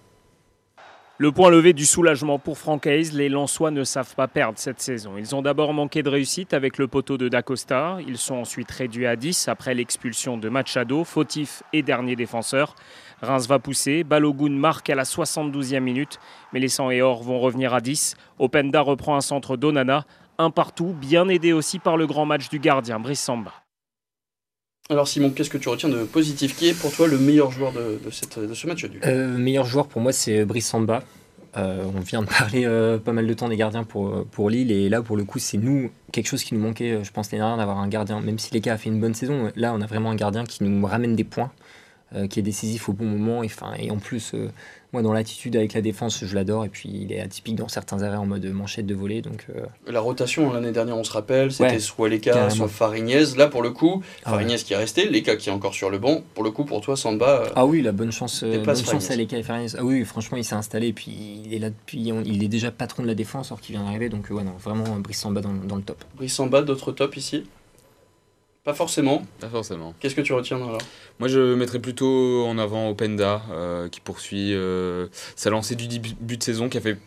Le 1.20 1.32
point 1.32 1.52
levé 1.52 1.74
du 1.74 1.86
soulagement 1.86 2.40
pour 2.40 2.58
Franck 2.58 2.86
les 2.86 3.30
Lensois 3.30 3.70
ne 3.70 3.84
savent 3.84 4.16
pas 4.16 4.28
perdre 4.28 4.58
cette 4.58 4.82
saison. 4.82 5.14
Ils 5.18 5.36
ont 5.36 5.44
d'abord 5.44 5.74
manqué 5.74 6.02
de 6.02 6.10
réussite 6.10 6.56
avec 6.56 6.80
le 6.80 6.88
poteau 6.88 7.18
de 7.18 7.30
Dacosta. 7.30 8.00
Ils 8.06 8.18
sont 8.18 8.36
ensuite 8.36 8.72
réduits 8.72 9.06
à 9.06 9.16
10 9.16 9.48
après 9.48 9.76
l'expulsion 9.76 10.38
de 10.38 10.50
Machado, 10.50 11.04
fautif 11.04 11.62
et 11.72 11.84
dernier 11.84 12.16
défenseur. 12.16 12.76
Reims 13.22 13.48
va 13.48 13.60
pousser, 13.60 14.04
Balogun 14.04 14.50
marque 14.50 14.90
à 14.90 14.96
la 14.96 15.04
72e 15.04 15.80
minute, 15.80 16.20
mais 16.52 16.60
les 16.60 16.68
100 16.68 16.92
et 16.92 17.02
or 17.02 17.24
vont 17.24 17.40
revenir 17.40 17.74
à 17.74 17.80
10. 17.80 18.16
Openda 18.40 18.82
reprend 18.82 19.16
un 19.16 19.22
centre 19.22 19.56
d'Onana, 19.56 20.06
un 20.38 20.50
partout, 20.50 20.96
bien 21.00 21.28
aidé 21.30 21.54
aussi 21.54 21.80
par 21.80 21.98
le 21.98 22.08
grand 22.08 22.26
match 22.26 22.50
du 22.50 22.60
gardien 22.60 23.00
Brice 23.00 23.22
Samba. 23.22 23.54
Alors 24.90 25.08
Simon, 25.08 25.32
qu'est-ce 25.32 25.50
que 25.50 25.58
tu 25.58 25.70
retiens 25.70 25.90
de 25.90 26.04
positif 26.04 26.56
Qui 26.56 26.70
est 26.70 26.80
pour 26.80 26.92
toi 26.92 27.08
le 27.08 27.18
meilleur 27.18 27.52
joueur 27.52 27.72
de, 27.72 28.00
de 28.04 28.12
cette, 28.12 28.38
de 28.38 28.54
ce 28.54 28.68
match 28.68 28.86
nul 28.86 29.02
Euh, 29.06 29.38
meilleur 29.38 29.66
joueur 29.66 29.88
pour 29.88 30.02
moi, 30.02 30.12
c'est 30.12 30.46
Brice 30.46 30.68
Samba. 30.68 31.04
Euh, 31.58 31.86
on 31.96 32.02
vient 32.02 32.22
de 32.22 32.28
parler 32.28 32.66
euh, 32.66 32.98
pas 33.00 33.14
mal 33.14 33.26
de 33.26 33.34
temps 33.34 33.48
des 33.48 33.56
gardiens 33.56 33.84
pour, 33.84 34.26
pour 34.26 34.50
Lille, 34.50 34.72
et 34.72 34.90
là, 34.90 35.02
pour 35.02 35.18
le 35.18 35.24
coup, 35.24 35.40
c'est 35.40 35.58
nous, 35.58 35.90
quelque 36.12 36.28
chose 36.28 36.44
qui 36.44 36.54
nous 36.54 36.60
manquait, 36.60 37.04
je 37.04 37.12
pense, 37.12 37.32
l'année 37.32 37.42
dernière, 37.42 37.58
d'avoir 37.58 37.80
un 37.80 37.88
gardien. 37.88 38.20
Même 38.20 38.38
si 38.38 38.54
Leka 38.54 38.74
a 38.74 38.78
fait 38.78 38.90
une 38.90 39.00
bonne 39.00 39.16
saison, 39.16 39.52
là, 39.56 39.74
on 39.74 39.82
a 39.82 39.86
vraiment 39.86 40.12
un 40.12 40.16
gardien 40.16 40.44
qui 40.44 40.64
nous 40.64 40.86
ramène 40.86 41.16
des 41.16 41.24
points, 41.24 41.52
euh, 42.16 42.28
qui 42.28 42.40
est 42.40 42.44
décisif 42.44 42.90
au 42.90 42.94
bon 42.94 43.06
moment, 43.06 43.44
et, 43.44 43.92
en 43.92 43.98
plus, 43.98 44.32
euh, 44.34 44.50
moi, 44.94 45.02
dans 45.02 45.12
l'attitude 45.12 45.56
avec 45.58 45.74
la 45.74 45.82
défense, 45.82 46.24
je 46.24 46.34
l'adore, 46.36 46.64
et 46.64 46.70
puis 46.70 46.90
il 46.90 47.12
est 47.12 47.20
atypique 47.20 47.56
dans 47.56 47.68
certains 47.68 48.02
arrêts 48.04 48.16
en 48.16 48.26
mode 48.26 48.46
manchette 48.46 48.86
de 48.86 48.96
volée, 48.96 49.22
donc 49.22 49.46
euh, 49.54 49.66
La 49.88 50.00
rotation 50.00 50.54
l'année 50.54 50.72
dernière, 50.72 50.96
on 50.96 51.04
se 51.04 51.12
rappelle, 51.12 51.52
c'était 51.52 51.74
Ouais, 51.74 51.80
soit 51.80 52.08
Leka, 52.08 52.50
soit 52.50 52.70
Farignez. 52.70 53.24
Là, 53.38 53.48
pour 53.48 53.62
le 53.62 53.72
coup, 53.72 54.02
Ah 54.24 54.32
ouais. 54.32 54.36
Farignez 54.38 54.56
qui 54.56 54.72
est 54.74 54.78
resté, 54.78 55.10
Leka 55.10 55.36
qui 55.36 55.50
est 55.50 55.52
encore 55.52 55.74
sur 55.74 55.90
le 55.90 55.98
banc. 55.98 56.22
Pour 56.34 56.44
le 56.46 56.52
coup, 56.52 56.64
pour 56.64 56.80
toi, 56.80 56.96
Samba, 56.96 57.44
Ah 57.56 57.66
oui, 57.66 57.82
la 57.82 57.92
bonne 57.92 58.12
chance, 58.14 58.44
bonne 58.44 58.76
chance 58.78 59.12
à. 59.12 59.16
Leka 59.18 59.38
et 59.38 59.44
Farias. 59.44 59.76
Ah 59.78 59.84
oui, 59.84 60.06
franchement, 60.06 60.38
il 60.38 60.46
s'est 60.46 60.56
installé, 60.56 60.88
et 60.88 60.94
puis 60.94 61.12
il 61.46 61.54
est 61.54 61.60
là 61.60 61.70
depuis, 61.70 62.12
on- 62.14 62.22
il 62.24 62.44
est 62.44 62.48
déjà 62.48 62.72
patron 62.72 63.04
de 63.04 63.08
la 63.08 63.16
défense, 63.16 63.48
alors 63.52 63.60
qu'il 63.60 63.76
vient 63.76 63.84
d'arriver, 63.84 64.08
donc 64.08 64.28
ouais, 64.30 64.44
non, 64.44 64.54
vraiment, 64.64 64.86
Brice 65.00 65.20
Samba 65.20 65.42
dans, 65.42 65.54
dans 65.54 65.76
le 65.76 65.82
top. 65.82 66.02
Brice 66.16 66.34
Samba, 66.34 66.62
d'autres 66.62 66.94
tops 66.94 67.18
ici? 67.18 67.44
Pas 68.66 68.74
forcément. 68.74 69.24
Pas 69.40 69.48
forcément. 69.48 69.94
Qu'est-ce 70.00 70.16
que 70.16 70.22
tu 70.22 70.34
retiens 70.34 70.58
alors 70.58 70.80
Moi, 71.20 71.30
je 71.30 71.54
mettrais 71.54 71.80
plutôt 71.80 72.46
en 72.46 72.58
avant 72.58 72.90
Openda, 72.90 73.44
euh, 73.52 73.88
qui 73.90 74.02
poursuit 74.02 74.54
euh, 74.56 75.08
sa 75.36 75.52
lancée 75.52 75.76
du 75.76 75.88
début 75.88 76.38
de 76.38 76.44
saison, 76.44 76.68
qui 76.68 76.78
a 76.78 76.82
fait 76.82 76.98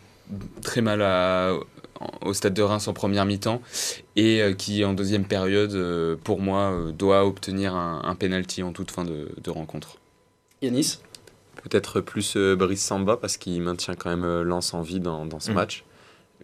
très 0.61 0.79
mal 0.81 1.01
à- 1.01 1.53
au 2.21 2.33
stade 2.33 2.53
de 2.53 2.61
Reims 2.61 2.87
en 2.87 2.93
première 2.93 3.25
mi-temps, 3.25 3.61
et 4.15 4.41
euh, 4.41 4.53
qui, 4.53 4.85
en 4.85 4.93
deuxième 4.93 5.25
période, 5.25 5.73
euh, 5.73 6.15
pour 6.23 6.39
moi, 6.39 6.71
euh, 6.71 6.91
doit 6.93 7.25
obtenir 7.25 7.75
un, 7.75 8.01
un 8.05 8.15
penalty 8.15 8.63
en 8.63 8.71
toute 8.71 8.89
fin 8.91 9.03
de, 9.03 9.27
de 9.43 9.49
rencontre. 9.51 9.97
Yanis? 10.61 10.99
Peut-être 11.61 11.99
plus 11.99 12.35
euh, 12.37 12.55
Brice 12.55 12.81
Samba 12.85 13.17
parce 13.17 13.35
qu'il 13.35 13.61
maintient 13.61 13.95
quand 13.95 14.09
même 14.09 14.23
euh, 14.23 14.43
Lens 14.43 14.73
en 14.73 14.81
vie 14.81 15.01
dans, 15.01 15.25
dans 15.25 15.41
ce 15.41 15.51
Mm. 15.51 15.55
match. 15.55 15.83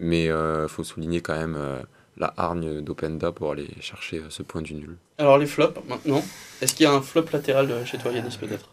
Mais 0.01 0.25
il 0.25 0.65
faut 0.67 0.84
souligner 0.84 1.21
quand 1.21 1.38
même 1.38 1.56
euh, 1.58 1.80
la 2.17 2.34
hargne 2.38 2.82
d'Openda 2.82 3.32
pour 3.32 3.51
aller 3.51 3.67
chercher 3.82 4.19
euh, 4.19 4.30
ce 4.30 4.43
point 4.43 4.62
du 4.62 4.73
nul. 4.73 4.97
Alors 5.17 5.38
les 5.38 5.45
flops 5.45 5.80
maintenant. 5.88 6.23
Est-ce 6.62 6.73
qu'il 6.73 6.86
y 6.86 6.88
a 6.88 6.93
un 6.93 7.01
flop 7.01 7.25
latéral 7.34 7.67
de 7.67 7.84
chez 7.86 7.97
toi, 7.97 8.12
Yanis, 8.12 8.38
peut-être? 8.39 8.69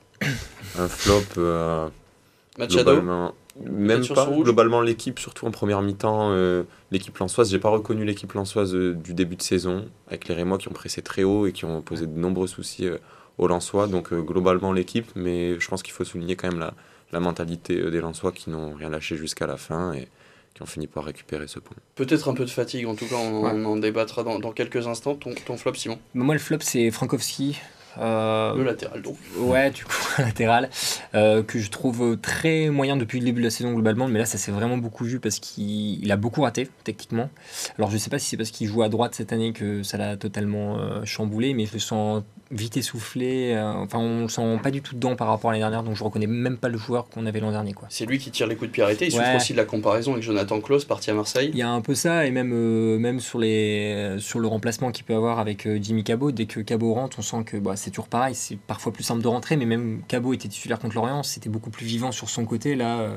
Un 0.78 0.88
flop, 0.88 1.22
euh, 1.38 1.88
Machado 2.58 3.02
même 3.66 4.06
pas. 4.06 4.26
Globalement, 4.30 4.80
l'équipe, 4.80 5.18
surtout 5.18 5.46
en 5.46 5.50
première 5.50 5.82
mi-temps, 5.82 6.30
euh, 6.30 6.62
l'équipe 6.90 7.16
lançoise, 7.18 7.50
j'ai 7.50 7.58
pas 7.58 7.68
reconnu 7.68 8.04
l'équipe 8.04 8.32
lançoise 8.32 8.74
euh, 8.74 8.94
du 8.94 9.12
début 9.12 9.36
de 9.36 9.42
saison, 9.42 9.84
avec 10.06 10.26
les 10.28 10.34
Rémois 10.34 10.56
qui 10.56 10.68
ont 10.68 10.72
pressé 10.72 11.02
très 11.02 11.22
haut 11.22 11.46
et 11.46 11.52
qui 11.52 11.66
ont 11.66 11.82
posé 11.82 12.06
de 12.06 12.18
nombreux 12.18 12.46
soucis 12.46 12.86
euh, 12.86 12.96
aux 13.36 13.48
Lensois. 13.48 13.88
Donc 13.88 14.12
euh, 14.12 14.22
globalement 14.22 14.72
l'équipe, 14.72 15.10
mais 15.16 15.60
je 15.60 15.68
pense 15.68 15.82
qu'il 15.82 15.92
faut 15.92 16.04
souligner 16.04 16.34
quand 16.34 16.48
même 16.48 16.60
la, 16.60 16.72
la 17.12 17.20
mentalité 17.20 17.78
euh, 17.78 17.90
des 17.90 18.00
Lensois 18.00 18.32
qui 18.32 18.48
n'ont 18.48 18.72
rien 18.72 18.88
lâché 18.88 19.16
jusqu'à 19.16 19.46
la 19.46 19.58
fin 19.58 19.92
et 19.92 20.08
qui 20.54 20.62
ont 20.62 20.66
fini 20.66 20.86
par 20.86 21.04
récupérer 21.04 21.46
ce 21.48 21.58
point. 21.58 21.76
Peut-être 21.94 22.28
un 22.28 22.34
peu 22.34 22.44
de 22.44 22.50
fatigue, 22.50 22.86
en 22.86 22.94
tout 22.94 23.06
cas, 23.06 23.16
on, 23.16 23.42
Ouais. 23.44 23.52
on 23.54 23.64
en 23.64 23.76
débattra 23.76 24.22
dans, 24.22 24.38
dans 24.38 24.52
quelques 24.52 24.86
instants. 24.86 25.14
Ton, 25.14 25.34
ton 25.46 25.56
flop, 25.56 25.74
Simon? 25.74 25.98
Mais 26.14 26.24
moi, 26.24 26.34
le 26.34 26.40
flop, 26.40 26.58
c'est 26.60 26.90
Frankowski. 26.90 27.58
Euh, 27.98 28.54
Le 28.54 28.64
latéral, 28.64 29.02
donc. 29.02 29.16
Ouais, 29.38 29.70
du 29.70 29.84
coup, 29.84 29.92
latéral, 30.18 30.70
euh, 31.14 31.42
que 31.42 31.58
je 31.58 31.70
trouve 31.70 32.16
très 32.22 32.70
moyen 32.70 32.96
depuis 32.96 33.18
le 33.20 33.26
début 33.26 33.40
de 33.42 33.46
la 33.46 33.50
saison 33.50 33.74
globalement, 33.74 34.08
mais 34.08 34.18
là 34.18 34.24
ça 34.24 34.38
s'est 34.38 34.50
vraiment 34.50 34.78
beaucoup 34.78 35.04
vu 35.04 35.20
parce 35.20 35.38
qu'il 35.40 36.02
il 36.02 36.10
a 36.10 36.16
beaucoup 36.16 36.40
raté 36.40 36.70
techniquement. 36.84 37.28
Alors 37.76 37.90
je 37.90 37.98
sais 37.98 38.08
pas 38.08 38.18
si 38.18 38.30
c'est 38.30 38.38
parce 38.38 38.50
qu'il 38.50 38.66
joue 38.66 38.82
à 38.82 38.88
droite 38.88 39.14
cette 39.14 39.30
année 39.34 39.52
que 39.52 39.82
ça 39.82 39.98
l'a 39.98 40.16
totalement 40.16 40.78
euh, 40.78 41.04
chamboulé, 41.04 41.52
mais 41.52 41.66
je 41.66 41.74
le 41.74 41.80
sens 41.80 42.22
vite 42.52 42.76
essoufflé, 42.76 43.54
euh, 43.54 43.72
enfin 43.72 43.98
on 43.98 44.22
le 44.22 44.28
sent 44.28 44.58
pas 44.62 44.70
du 44.70 44.82
tout 44.82 44.94
dedans 44.94 45.16
par 45.16 45.28
rapport 45.28 45.50
à 45.50 45.52
l'année 45.54 45.62
dernière, 45.62 45.82
donc 45.82 45.96
je 45.96 46.04
reconnais 46.04 46.26
même 46.26 46.58
pas 46.58 46.68
le 46.68 46.76
joueur 46.76 47.08
qu'on 47.08 47.24
avait 47.26 47.40
l'an 47.40 47.50
dernier. 47.50 47.72
quoi. 47.72 47.88
C'est 47.90 48.04
lui 48.04 48.18
qui 48.18 48.30
tire 48.30 48.46
les 48.46 48.56
coups 48.56 48.68
de 48.68 48.72
pied 48.72 48.82
arrêtés. 48.82 49.06
Il 49.06 49.12
souffre 49.12 49.36
aussi 49.36 49.52
de 49.52 49.58
la 49.58 49.64
comparaison 49.64 50.12
avec 50.12 50.22
Jonathan 50.22 50.60
Klaus, 50.60 50.84
parti 50.84 51.10
à 51.10 51.14
Marseille. 51.14 51.50
Il 51.52 51.58
y 51.58 51.62
a 51.62 51.70
un 51.70 51.80
peu 51.80 51.94
ça, 51.94 52.26
et 52.26 52.30
même, 52.30 52.52
euh, 52.52 52.98
même 52.98 53.20
sur, 53.20 53.38
les, 53.38 54.16
sur 54.18 54.38
le 54.38 54.46
remplacement 54.46 54.92
qu'il 54.92 55.04
peut 55.04 55.14
avoir 55.14 55.38
avec 55.38 55.66
euh, 55.66 55.78
Jimmy 55.80 56.04
Cabot, 56.04 56.30
dès 56.30 56.46
que 56.46 56.60
Cabot 56.60 56.92
rentre, 56.92 57.18
on 57.18 57.22
sent 57.22 57.44
que 57.44 57.56
bah, 57.56 57.76
c'est 57.76 57.90
toujours 57.90 58.08
pareil, 58.08 58.34
c'est 58.34 58.58
parfois 58.58 58.92
plus 58.92 59.04
simple 59.04 59.22
de 59.22 59.28
rentrer, 59.28 59.56
mais 59.56 59.66
même 59.66 60.02
Cabot 60.06 60.34
était 60.34 60.48
titulaire 60.48 60.78
contre 60.78 60.94
l'Orient, 60.94 61.22
c'était 61.22 61.50
beaucoup 61.50 61.70
plus 61.70 61.86
vivant 61.86 62.12
sur 62.12 62.28
son 62.28 62.44
côté. 62.44 62.74
Là, 62.74 63.08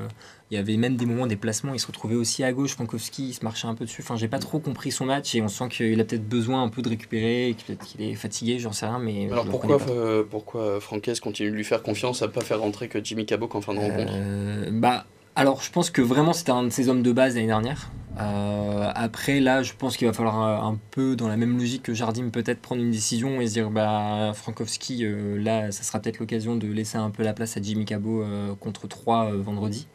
il 0.50 0.54
y 0.54 0.58
avait 0.58 0.76
même 0.76 0.96
des 0.96 1.06
moments, 1.06 1.26
des 1.26 1.36
placements, 1.36 1.74
il 1.74 1.80
se 1.80 1.86
retrouvait 1.86 2.14
aussi 2.14 2.44
à 2.44 2.52
gauche, 2.52 2.72
Frankowski, 2.72 3.30
il 3.30 3.34
se 3.34 3.44
marchait 3.44 3.66
un 3.66 3.74
peu 3.74 3.84
dessus. 3.84 4.02
Enfin, 4.02 4.16
j'ai 4.16 4.28
pas 4.28 4.38
trop 4.38 4.58
compris 4.58 4.92
son 4.92 5.04
match, 5.04 5.34
et 5.34 5.42
on 5.42 5.48
sent 5.48 5.68
qu'il 5.70 6.00
a 6.00 6.04
peut-être 6.04 6.28
besoin 6.28 6.62
un 6.62 6.68
peu 6.68 6.82
de 6.82 6.88
récupérer, 6.88 7.54
peut-être 7.66 7.84
qu'il 7.84 8.02
est 8.02 8.14
fatigué, 8.14 8.58
j'en 8.58 8.72
sais 8.72 8.86
rien, 8.86 8.98
mais. 8.98 9.28
Alors 9.30 9.46
pourquoi, 9.46 9.78
euh, 9.90 10.22
pourquoi 10.28 10.80
Franquès 10.80 11.18
continue 11.20 11.50
de 11.50 11.56
lui 11.56 11.64
faire 11.64 11.82
confiance 11.82 12.22
à 12.22 12.28
pas 12.28 12.42
faire 12.42 12.60
rentrer 12.60 12.88
que 12.88 13.02
Jimmy 13.02 13.26
Cabot 13.26 13.48
qu'en 13.48 13.60
fin 13.60 13.74
de 13.74 13.80
rencontre 13.80 14.12
Euh, 14.14 14.70
bah, 14.72 15.06
alors, 15.38 15.60
je 15.62 15.70
pense 15.70 15.90
que 15.90 16.00
vraiment 16.00 16.32
c'était 16.32 16.52
un 16.52 16.62
de 16.62 16.70
ses 16.70 16.88
hommes 16.88 17.02
de 17.02 17.12
base 17.12 17.34
l'année 17.34 17.48
dernière. 17.48 17.90
Euh, 18.18 18.90
après, 18.94 19.40
là, 19.40 19.62
je 19.62 19.74
pense 19.74 19.98
qu'il 19.98 20.06
va 20.06 20.14
falloir 20.14 20.36
un, 20.36 20.70
un 20.72 20.78
peu, 20.90 21.16
dans 21.16 21.28
la 21.28 21.36
même 21.36 21.58
logique 21.58 21.82
que 21.82 21.92
Jardim, 21.92 22.30
peut-être 22.30 22.60
prendre 22.60 22.80
une 22.80 22.90
décision 22.90 23.40
et 23.42 23.46
se 23.46 23.52
dire 23.52 23.70
bah, 23.70 24.32
Frankowski, 24.34 25.04
euh, 25.04 25.38
là, 25.38 25.70
ça 25.72 25.82
sera 25.82 26.00
peut-être 26.00 26.18
l'occasion 26.18 26.56
de 26.56 26.66
laisser 26.66 26.96
un 26.96 27.10
peu 27.10 27.22
la 27.22 27.34
place 27.34 27.58
à 27.58 27.62
Jimmy 27.62 27.84
Cabot 27.84 28.22
euh, 28.22 28.54
contre 28.54 28.88
3 28.88 29.26
euh, 29.26 29.42
vendredi. 29.42 29.86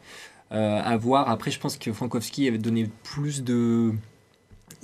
Euh, 0.52 0.80
à 0.84 0.96
voir. 0.96 1.28
Après, 1.30 1.50
je 1.50 1.58
pense 1.58 1.76
que 1.78 1.92
Frankowski 1.92 2.46
avait 2.48 2.58
donné 2.58 2.90
plus 3.04 3.42
de. 3.42 3.92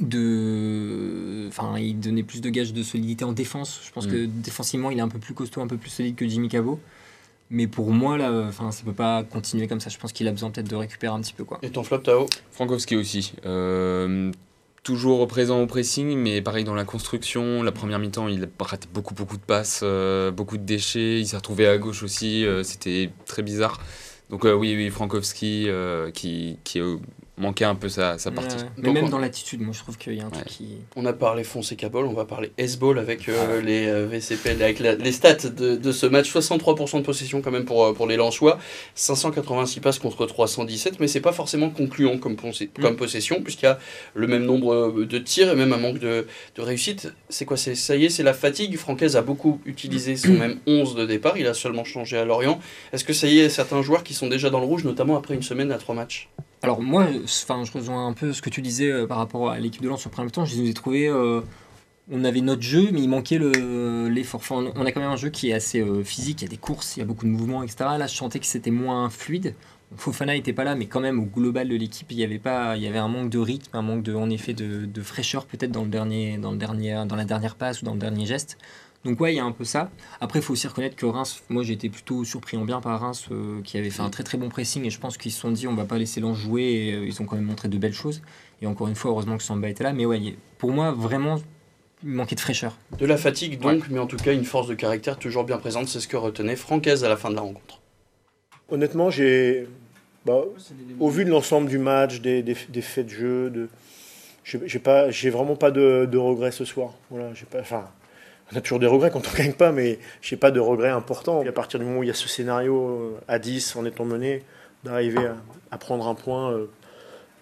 de 0.00 1.46
enfin 1.48 1.76
il 1.78 1.98
donnait 2.00 2.22
plus 2.22 2.40
de 2.40 2.48
gages 2.50 2.72
de 2.72 2.82
solidité 2.82 3.24
en 3.24 3.32
défense 3.32 3.80
je 3.84 3.90
pense 3.92 4.06
Mm. 4.06 4.10
que 4.10 4.26
défensivement 4.26 4.90
il 4.90 4.98
est 4.98 5.02
un 5.02 5.08
peu 5.08 5.18
plus 5.18 5.34
costaud 5.34 5.60
un 5.60 5.66
peu 5.66 5.76
plus 5.76 5.90
solide 5.90 6.14
que 6.16 6.26
Jimmy 6.26 6.48
Cabot 6.48 6.78
mais 7.50 7.66
pour 7.66 7.90
moi, 7.92 8.18
là, 8.18 8.44
enfin, 8.46 8.70
ça 8.72 8.82
peut 8.84 8.92
pas 8.92 9.22
continuer 9.24 9.66
comme 9.68 9.80
ça. 9.80 9.88
Je 9.88 9.96
pense 9.96 10.12
qu'il 10.12 10.28
a 10.28 10.32
besoin 10.32 10.50
peut-être 10.50 10.68
de 10.68 10.76
récupérer 10.76 11.14
un 11.14 11.20
petit 11.22 11.32
peu, 11.32 11.44
quoi. 11.44 11.58
Et 11.62 11.70
ton 11.70 11.82
flop, 11.82 12.00
Tao? 12.00 12.26
Frankowski 12.52 12.94
aussi. 12.94 13.32
Euh, 13.46 14.30
toujours 14.82 15.26
présent 15.26 15.58
au 15.62 15.66
pressing, 15.66 16.14
mais 16.18 16.42
pareil 16.42 16.64
dans 16.64 16.74
la 16.74 16.84
construction. 16.84 17.62
La 17.62 17.72
première 17.72 18.00
mi-temps, 18.00 18.28
il 18.28 18.44
a 18.44 18.64
raté 18.64 18.86
beaucoup, 18.92 19.14
beaucoup 19.14 19.38
de 19.38 19.42
passes, 19.42 19.80
euh, 19.82 20.30
beaucoup 20.30 20.58
de 20.58 20.62
déchets. 20.64 21.20
Il 21.20 21.26
s'est 21.26 21.36
retrouvé 21.36 21.66
à 21.66 21.78
gauche 21.78 22.02
aussi. 22.02 22.44
euh, 22.44 22.62
C'était 22.62 23.08
très 23.24 23.40
bizarre. 23.42 23.80
Donc, 24.30 24.44
euh, 24.44 24.52
oui, 24.52 24.74
oui, 24.76 24.90
Frankowski, 24.90 25.68
euh, 25.68 26.10
qui, 26.10 26.58
qui 26.64 26.78
est 26.78 26.84
manquait 27.38 27.64
un 27.64 27.74
peu 27.74 27.88
sa, 27.88 28.18
sa 28.18 28.30
partie. 28.30 28.56
Ouais, 28.56 28.62
mais 28.76 28.82
Donc, 28.84 28.94
même 28.94 29.04
on- 29.04 29.08
dans 29.08 29.18
l'attitude, 29.18 29.60
moi 29.60 29.72
je 29.72 29.78
trouve 29.80 29.96
qu'il 29.96 30.14
y 30.14 30.20
a 30.20 30.24
un 30.24 30.26
Ouais. 30.26 30.32
truc 30.32 30.46
qui. 30.46 30.78
On 30.96 31.06
a 31.06 31.12
parlé 31.12 31.44
Fonseca 31.44 31.88
Ball, 31.88 32.04
on 32.06 32.12
va 32.12 32.24
parler 32.24 32.52
S-Ball 32.58 32.98
avec 32.98 33.28
euh, 33.28 33.58
Ah. 33.58 33.64
les 33.64 33.86
euh, 33.86 34.06
VCPL, 34.06 34.62
avec 34.62 34.78
la- 34.80 34.94
les 34.94 35.12
stats 35.12 35.34
de, 35.48 35.76
de 35.76 35.92
ce 35.92 36.06
match. 36.06 36.30
63% 36.30 36.98
de 37.00 37.04
possession 37.04 37.40
quand 37.40 37.50
même 37.50 37.64
pour, 37.64 37.84
euh, 37.84 37.92
pour 37.92 38.06
les 38.06 38.16
Lensois, 38.16 38.58
586 38.94 39.80
passes 39.80 39.98
contre 39.98 40.26
317, 40.26 41.00
mais 41.00 41.08
c'est 41.08 41.20
pas 41.20 41.32
forcément 41.32 41.70
concluant 41.70 42.18
comme, 42.18 42.34
ponse- 42.36 42.68
comme 42.80 42.96
possession, 42.96 43.42
puisqu'il 43.42 43.66
y 43.66 43.68
a 43.68 43.78
le 44.14 44.26
même 44.26 44.44
nombre 44.44 44.74
euh, 44.74 45.06
de 45.06 45.18
tirs 45.18 45.50
et 45.50 45.56
même 45.56 45.72
un 45.72 45.76
manque 45.78 45.98
de, 45.98 46.26
de 46.56 46.62
réussite. 46.62 47.12
C'est 47.28 47.44
quoi 47.44 47.56
c'est, 47.56 47.74
Ça 47.74 47.96
y 47.96 48.04
est, 48.06 48.08
c'est 48.08 48.22
la 48.22 48.34
fatigue. 48.34 48.76
Francaise 48.76 49.16
a 49.16 49.22
beaucoup 49.22 49.60
utilisé 49.64 50.16
son 50.16 50.32
même 50.32 50.58
11 50.66 50.94
de 50.94 51.06
départ, 51.06 51.38
il 51.38 51.46
a 51.46 51.54
seulement 51.54 51.84
changé 51.84 52.16
à 52.18 52.24
Lorient. 52.24 52.58
Est-ce 52.92 53.04
que 53.04 53.12
ça 53.12 53.26
y 53.26 53.38
est, 53.38 53.48
certains 53.48 53.82
joueurs 53.82 54.02
qui 54.02 54.14
sont 54.14 54.26
déjà 54.28 54.50
dans 54.50 54.60
le 54.60 54.66
rouge, 54.66 54.84
notamment 54.84 55.16
après 55.16 55.34
une 55.34 55.42
semaine 55.42 55.72
à 55.72 55.78
trois 55.78 55.94
matchs? 55.94 56.28
Alors 56.62 56.82
moi, 56.82 57.06
enfin, 57.24 57.62
je 57.64 57.72
rejoins 57.72 58.06
un 58.08 58.12
peu 58.12 58.32
ce 58.32 58.42
que 58.42 58.50
tu 58.50 58.62
disais 58.62 58.90
euh, 58.90 59.06
par 59.06 59.18
rapport 59.18 59.50
à 59.50 59.58
l'équipe 59.60 59.82
de 59.82 59.88
Lens 59.88 60.06
au 60.06 60.10
premier 60.10 60.30
temps. 60.30 60.44
Je 60.44 60.56
les 60.60 60.70
ai 60.70 60.74
trouvés. 60.74 61.08
euh, 61.08 61.40
on 62.10 62.24
avait 62.24 62.40
notre 62.40 62.62
jeu, 62.62 62.88
mais 62.90 63.00
il 63.02 63.08
manquait 63.08 63.36
le- 63.38 64.08
l'effort. 64.08 64.40
On- 64.50 64.66
a 64.86 64.92
quand 64.92 65.00
même 65.00 65.10
un 65.10 65.16
jeu 65.16 65.28
qui 65.28 65.50
est 65.50 65.52
assez 65.52 65.80
euh, 65.80 66.02
physique. 66.02 66.40
Il 66.40 66.44
y 66.44 66.48
a 66.48 66.50
des 66.50 66.56
courses, 66.56 66.96
il 66.96 67.00
y 67.00 67.02
a 67.02 67.06
beaucoup 67.06 67.26
de 67.26 67.30
mouvements, 67.30 67.62
etc. 67.62 67.76
Là, 67.98 68.06
je 68.06 68.14
sentais 68.16 68.38
que 68.40 68.46
c'était 68.46 68.70
moins 68.70 69.10
fluide. 69.10 69.54
Fofana 69.96 70.34
n'était 70.34 70.52
pas 70.52 70.64
là, 70.64 70.74
mais 70.74 70.86
quand 70.86 71.00
même 71.00 71.18
au 71.20 71.24
global 71.26 71.68
de 71.68 71.76
l'équipe, 71.76 72.10
il 72.10 72.18
y 72.18 72.24
avait 72.24 72.38
pas, 72.38 72.76
il 72.76 72.82
y 72.82 72.86
avait 72.86 72.98
un 72.98 73.08
manque 73.08 73.30
de 73.30 73.38
rythme, 73.38 73.74
un 73.76 73.82
manque 73.82 74.02
de, 74.02 74.14
en 74.14 74.28
effet, 74.30 74.52
de, 74.52 74.84
de 74.84 75.02
fraîcheur 75.02 75.46
peut-être 75.46 75.70
dans 75.72 75.82
le 75.84 75.88
dernier, 75.88 76.36
dans 76.38 76.50
le 76.50 76.58
dernier, 76.58 77.04
dans 77.06 77.16
la 77.16 77.24
dernière 77.24 77.54
passe 77.56 77.80
ou 77.82 77.84
dans 77.86 77.94
le 77.94 77.98
dernier 78.00 78.26
geste. 78.26 78.58
Donc 79.04 79.20
ouais, 79.20 79.32
il 79.32 79.36
y 79.36 79.40
a 79.40 79.44
un 79.44 79.52
peu 79.52 79.64
ça. 79.64 79.90
Après, 80.20 80.40
il 80.40 80.42
faut 80.42 80.52
aussi 80.52 80.66
reconnaître 80.66 80.96
que 80.96 81.06
Reims, 81.06 81.42
moi 81.48 81.62
j'ai 81.62 81.74
été 81.74 81.88
plutôt 81.88 82.24
surpris 82.24 82.56
en 82.56 82.64
bien 82.64 82.80
par 82.80 83.00
Reims, 83.00 83.26
euh, 83.30 83.62
qui 83.62 83.78
avait 83.78 83.90
fait 83.90 84.02
un 84.02 84.10
très 84.10 84.24
très 84.24 84.38
bon 84.38 84.48
pressing 84.48 84.84
et 84.84 84.90
je 84.90 84.98
pense 84.98 85.16
qu'ils 85.16 85.32
se 85.32 85.40
sont 85.40 85.52
dit 85.52 85.68
on 85.68 85.74
va 85.74 85.84
pas 85.84 85.98
laisser 85.98 86.20
Lens 86.20 86.36
jouer 86.36 86.62
et 86.64 86.92
euh, 86.94 87.06
ils 87.06 87.22
ont 87.22 87.24
quand 87.24 87.36
même 87.36 87.44
montré 87.44 87.68
de 87.68 87.78
belles 87.78 87.94
choses. 87.94 88.22
Et 88.60 88.66
encore 88.66 88.88
une 88.88 88.96
fois, 88.96 89.12
heureusement 89.12 89.36
que 89.36 89.42
Samba 89.42 89.68
était 89.68 89.84
là. 89.84 89.92
Mais 89.92 90.04
ouais, 90.04 90.36
pour 90.58 90.72
moi, 90.72 90.90
vraiment, 90.90 91.40
il 92.02 92.10
manquait 92.10 92.34
de 92.34 92.40
fraîcheur. 92.40 92.76
De 92.98 93.06
la 93.06 93.16
fatigue 93.16 93.60
donc, 93.60 93.88
mais 93.88 94.00
en 94.00 94.06
tout 94.06 94.16
cas 94.16 94.32
une 94.32 94.44
force 94.44 94.66
de 94.66 94.74
caractère 94.74 95.16
toujours 95.16 95.44
bien 95.44 95.58
présente, 95.58 95.88
c'est 95.88 96.00
ce 96.00 96.08
que 96.08 96.16
retenait 96.16 96.56
Francaise 96.56 97.04
à 97.04 97.08
la 97.08 97.16
fin 97.16 97.30
de 97.30 97.36
la 97.36 97.42
rencontre. 97.42 97.80
Honnêtement, 98.68 99.10
j'ai, 99.10 99.66
bah, 100.26 100.42
au 101.00 101.08
vu 101.08 101.24
de 101.24 101.30
l'ensemble 101.30 101.68
du 101.68 101.78
match, 101.78 102.20
des, 102.20 102.42
des, 102.42 102.56
des 102.68 102.82
faits 102.82 103.06
de 103.06 103.10
jeu, 103.10 103.50
de, 103.50 103.68
j'ai 104.44 104.60
j'ai 104.66 104.78
pas, 104.78 105.10
j'ai 105.10 105.30
vraiment 105.30 105.56
pas 105.56 105.70
de, 105.70 106.06
de 106.10 106.18
regrets 106.18 106.52
ce 106.52 106.64
soir. 106.64 106.94
Voilà, 107.10 107.32
j'ai 107.32 107.46
pas, 107.46 107.60
enfin, 107.60 107.88
on 108.52 108.56
a 108.56 108.60
toujours 108.60 108.78
des 108.78 108.86
regrets 108.86 109.10
quand 109.10 109.22
on 109.28 109.36
gagne 109.36 109.52
pas, 109.52 109.72
mais 109.72 109.98
j'ai 110.22 110.36
pas 110.36 110.50
de 110.50 110.60
regrets 110.60 110.90
importants. 110.90 111.42
Et 111.42 111.48
à 111.48 111.52
partir 111.52 111.78
du 111.78 111.86
moment 111.86 112.00
où 112.00 112.02
il 112.02 112.08
y 112.08 112.10
a 112.10 112.14
ce 112.14 112.28
scénario 112.28 112.88
euh, 112.88 113.20
à 113.28 113.38
10 113.38 113.76
en 113.76 113.84
étant 113.84 114.04
mené, 114.04 114.44
d'arriver 114.84 115.30
à, 115.70 115.78
prendre 115.78 116.06
un 116.06 116.14
point, 116.14 116.52
euh, 116.52 116.66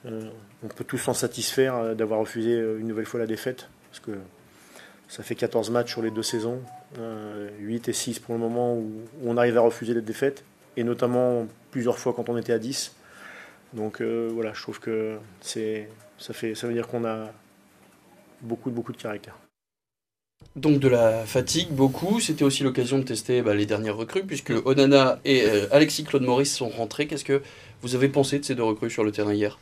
euh, 0.06 0.30
on 0.62 0.68
peut 0.68 0.84
tous 0.84 0.98
s'en 0.98 1.14
satisfaire 1.14 1.94
d'avoir 1.94 2.20
refusé 2.20 2.52
une 2.52 2.86
nouvelle 2.86 3.06
fois 3.06 3.20
la 3.20 3.26
défaite, 3.26 3.68
parce 3.90 4.00
que 4.00 4.12
ça 5.08 5.22
fait 5.22 5.34
14 5.34 5.70
matchs 5.70 5.92
sur 5.92 6.02
les 6.02 6.10
deux 6.10 6.22
saisons, 6.22 6.60
euh, 6.98 7.48
8 7.60 7.88
et 7.88 7.92
6 7.92 8.18
pour 8.18 8.34
le 8.34 8.40
moment 8.40 8.74
où, 8.74 8.90
on 9.24 9.36
arrive 9.36 9.56
à 9.58 9.60
refuser 9.60 9.94
la 9.94 10.00
défaite 10.00 10.44
et 10.76 10.84
notamment 10.84 11.46
plusieurs 11.70 11.98
fois 11.98 12.12
quand 12.14 12.28
on 12.28 12.36
était 12.36 12.52
à 12.52 12.58
10. 12.58 12.94
Donc 13.72 14.00
voilà, 14.00 14.52
je 14.54 14.62
trouve 14.62 14.80
que 14.80 15.18
c'est 15.40 15.88
ça 16.18 16.32
fait 16.32 16.54
ça 16.54 16.66
veut 16.66 16.72
dire 16.72 16.86
qu'on 16.86 17.04
a 17.04 17.30
beaucoup 18.40 18.70
beaucoup 18.70 18.92
de 18.92 18.96
caractère. 18.96 19.36
Donc 20.56 20.80
de 20.80 20.88
la 20.88 21.26
fatigue, 21.26 21.68
beaucoup. 21.70 22.18
C'était 22.18 22.42
aussi 22.42 22.62
l'occasion 22.62 22.98
de 22.98 23.02
tester 23.02 23.42
bah, 23.42 23.54
les 23.54 23.66
dernières 23.66 23.96
recrues, 23.96 24.24
puisque 24.24 24.54
Onana 24.64 25.20
et 25.26 25.42
euh, 25.44 25.66
Alexis 25.70 26.04
Claude 26.04 26.22
Maurice 26.22 26.54
sont 26.54 26.70
rentrés. 26.70 27.06
Qu'est-ce 27.06 27.26
que 27.26 27.42
vous 27.82 27.94
avez 27.94 28.08
pensé 28.08 28.38
de 28.38 28.44
ces 28.44 28.54
deux 28.54 28.62
recrues 28.62 28.90
sur 28.90 29.04
le 29.04 29.12
terrain 29.12 29.34
hier? 29.34 29.58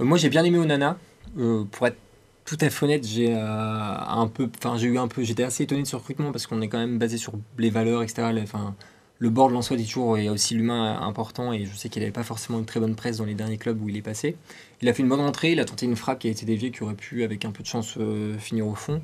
Euh, 0.00 0.04
moi, 0.04 0.18
j'ai 0.18 0.28
bien 0.28 0.44
aimé 0.44 0.58
Onana. 0.58 0.96
Euh, 1.38 1.64
pour 1.64 1.88
être 1.88 1.96
tout 2.44 2.56
à 2.60 2.70
fait 2.70 2.84
honnête, 2.84 3.04
j'ai 3.04 3.32
un 3.34 4.28
peu, 4.32 4.48
enfin, 4.58 4.76
j'ai 4.76 4.86
eu 4.86 4.98
un 4.98 5.08
peu, 5.08 5.22
j'étais 5.22 5.42
assez 5.42 5.64
étonné 5.64 5.82
de 5.82 5.86
ce 5.88 5.96
recrutement 5.96 6.30
parce 6.30 6.46
qu'on 6.46 6.60
est 6.60 6.68
quand 6.68 6.78
même 6.78 6.98
basé 6.98 7.16
sur 7.16 7.32
les 7.58 7.70
valeurs, 7.70 8.02
etc. 8.02 8.28
Enfin, 8.42 8.74
le 9.18 9.30
board 9.30 9.52
Lensois 9.52 9.76
dit 9.76 9.86
toujours, 9.86 10.18
il 10.18 10.24
y 10.24 10.28
a 10.28 10.32
aussi 10.32 10.54
l'humain 10.54 11.00
important 11.00 11.52
et 11.52 11.64
je 11.64 11.74
sais 11.74 11.88
qu'il 11.88 12.02
n'avait 12.02 12.12
pas 12.12 12.24
forcément 12.24 12.58
une 12.58 12.64
très 12.64 12.80
bonne 12.80 12.96
presse 12.96 13.18
dans 13.18 13.24
les 13.24 13.34
derniers 13.34 13.58
clubs 13.58 13.80
où 13.80 13.88
il 13.88 13.96
est 13.96 14.02
passé. 14.02 14.36
Il 14.82 14.88
a 14.88 14.92
fait 14.92 15.02
une 15.02 15.08
bonne 15.08 15.20
entrée, 15.20 15.52
il 15.52 15.60
a 15.60 15.64
tenté 15.64 15.86
une 15.86 15.96
frappe 15.96 16.18
qui 16.20 16.28
a 16.28 16.30
été 16.30 16.44
déviée, 16.44 16.72
qui 16.72 16.82
aurait 16.82 16.94
pu, 16.94 17.22
avec 17.22 17.44
un 17.44 17.52
peu 17.52 17.62
de 17.62 17.68
chance, 17.68 17.96
finir 18.38 18.66
au 18.66 18.74
fond. 18.74 19.00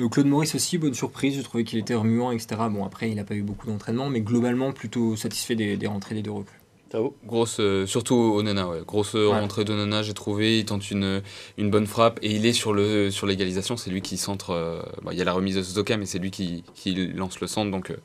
Euh, 0.00 0.08
Claude 0.08 0.26
Maurice 0.26 0.54
aussi, 0.54 0.78
bonne 0.78 0.94
surprise, 0.94 1.34
j'ai 1.36 1.42
trouvé 1.42 1.64
qu'il 1.64 1.78
était 1.78 1.94
remuant, 1.94 2.30
etc. 2.30 2.48
Bon, 2.70 2.84
après, 2.84 3.08
il 3.10 3.16
n'a 3.16 3.24
pas 3.24 3.34
eu 3.34 3.42
beaucoup 3.42 3.66
d'entraînement, 3.66 4.10
mais 4.10 4.20
globalement, 4.20 4.72
plutôt 4.72 5.16
satisfait 5.16 5.54
des, 5.56 5.76
des 5.76 5.86
rentrées 5.86 6.14
des 6.14 6.22
deux 6.22 6.30
recrues. 6.32 6.58
Tao 6.88 7.16
Grosse, 7.26 7.56
euh, 7.58 7.84
surtout 7.84 8.14
Onana, 8.14 8.68
ouais. 8.68 8.82
Grosse 8.86 9.16
euh, 9.16 9.26
Ouais. 9.28 9.40
rentrée 9.40 9.64
d'Onana, 9.64 10.02
j'ai 10.04 10.14
trouvé. 10.14 10.58
Il 10.60 10.66
tente 10.66 10.88
une, 10.92 11.20
une 11.58 11.68
bonne 11.68 11.86
frappe 11.88 12.20
et 12.22 12.30
il 12.30 12.46
est 12.46 12.52
sur 12.52 12.72
le 12.72 13.10
sur 13.10 13.26
l'égalisation. 13.26 13.76
C'est 13.76 13.90
lui 13.90 14.02
qui 14.02 14.16
centre. 14.16 14.50
euh, 14.50 14.80
bon, 15.02 15.10
il 15.10 15.18
y 15.18 15.20
a 15.20 15.24
la 15.24 15.32
remise 15.32 15.56
de 15.56 15.62
Suzuka, 15.62 15.96
mais 15.96 16.06
c'est 16.06 16.20
lui 16.20 16.30
qui, 16.30 16.62
qui 16.76 16.94
lance 16.94 17.40
le 17.40 17.48
centre. 17.48 17.72
Donc, 17.72 17.90
euh, 17.90 17.96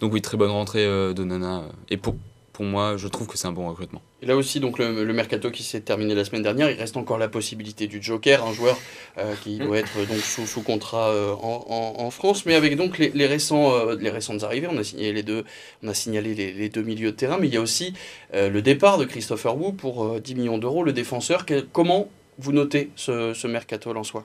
donc 0.00 0.12
oui, 0.12 0.20
très 0.20 0.36
bonne 0.36 0.50
rentrée 0.50 0.84
euh, 0.84 1.14
d'Onana. 1.14 1.60
euh, 1.60 1.68
Et 1.88 1.96
pour, 1.96 2.14
pour 2.56 2.64
moi, 2.64 2.96
je 2.96 3.06
trouve 3.06 3.26
que 3.26 3.36
c'est 3.36 3.46
un 3.46 3.52
bon 3.52 3.68
recrutement. 3.68 4.00
Et 4.22 4.26
là 4.26 4.34
aussi, 4.34 4.60
donc 4.60 4.78
le, 4.78 5.04
le 5.04 5.12
mercato 5.12 5.50
qui 5.50 5.62
s'est 5.62 5.82
terminé 5.82 6.14
la 6.14 6.24
semaine 6.24 6.42
dernière, 6.42 6.70
il 6.70 6.78
reste 6.78 6.96
encore 6.96 7.18
la 7.18 7.28
possibilité 7.28 7.86
du 7.86 8.02
Joker, 8.02 8.42
un 8.46 8.54
joueur 8.54 8.78
euh, 9.18 9.34
qui 9.44 9.58
doit 9.58 9.76
être 9.76 9.94
donc 10.08 10.16
sous, 10.20 10.46
sous 10.46 10.62
contrat 10.62 11.10
euh, 11.10 11.32
en, 11.34 11.66
en- 11.68 12.02
en 12.02 12.10
France, 12.10 12.46
mais 12.46 12.54
avec 12.54 12.76
donc 12.76 12.96
les, 12.96 13.10
les 13.10 13.26
récents, 13.26 13.74
euh, 13.74 13.94
les 14.00 14.08
récentes 14.08 14.42
arrivées, 14.42 14.68
on 14.70 14.78
a 14.78 14.84
signalé 14.84 15.12
les 15.12 15.22
deux, 15.22 15.44
on 15.82 15.88
a 15.88 15.92
signalé 15.94 16.34
les, 16.34 16.54
les 16.54 16.68
deux 16.70 16.82
milieux 16.82 17.10
de 17.10 17.16
terrain, 17.16 17.36
mais 17.38 17.46
il 17.48 17.52
y 17.52 17.58
a 17.58 17.60
aussi 17.60 17.92
euh, 18.32 18.48
le 18.48 18.62
départ 18.62 18.96
de 18.96 19.04
Christopher 19.04 19.54
Wu 19.54 19.74
pour 19.74 20.04
euh, 20.06 20.18
10 20.18 20.34
millions 20.36 20.56
d'euros, 20.56 20.82
le 20.82 20.94
défenseur. 20.94 21.44
Comment 21.72 22.08
vous 22.38 22.52
notez 22.52 22.88
ce, 22.96 23.34
ce 23.34 23.46
mercato 23.46 23.92
lensois 23.92 24.24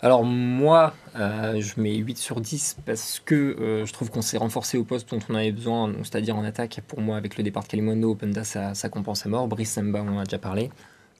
Alors 0.00 0.22
moi, 0.24 0.94
euh, 1.16 1.60
je 1.60 1.80
mets 1.80 1.96
8 1.96 2.18
sur 2.18 2.40
10 2.40 2.78
parce 2.86 3.20
que 3.24 3.34
euh, 3.34 3.84
je 3.84 3.92
trouve 3.92 4.10
qu'on 4.10 4.22
s'est 4.22 4.38
renforcé 4.38 4.78
au 4.78 4.84
poste 4.84 5.10
dont 5.10 5.18
on 5.28 5.34
avait 5.34 5.50
besoin, 5.50 5.92
c'est-à-dire 6.04 6.36
en 6.36 6.44
attaque. 6.44 6.80
Pour 6.86 7.00
moi, 7.00 7.16
avec 7.16 7.36
le 7.36 7.42
départ 7.42 7.64
de 7.64 7.68
Kalimundo, 7.68 8.12
Openda, 8.12 8.44
ça, 8.44 8.74
ça 8.74 8.88
compense 8.88 9.26
à 9.26 9.28
mort. 9.28 9.48
Brice 9.48 9.72
Samba, 9.72 10.04
on 10.06 10.16
en 10.16 10.18
a 10.20 10.24
déjà 10.24 10.38
parlé. 10.38 10.70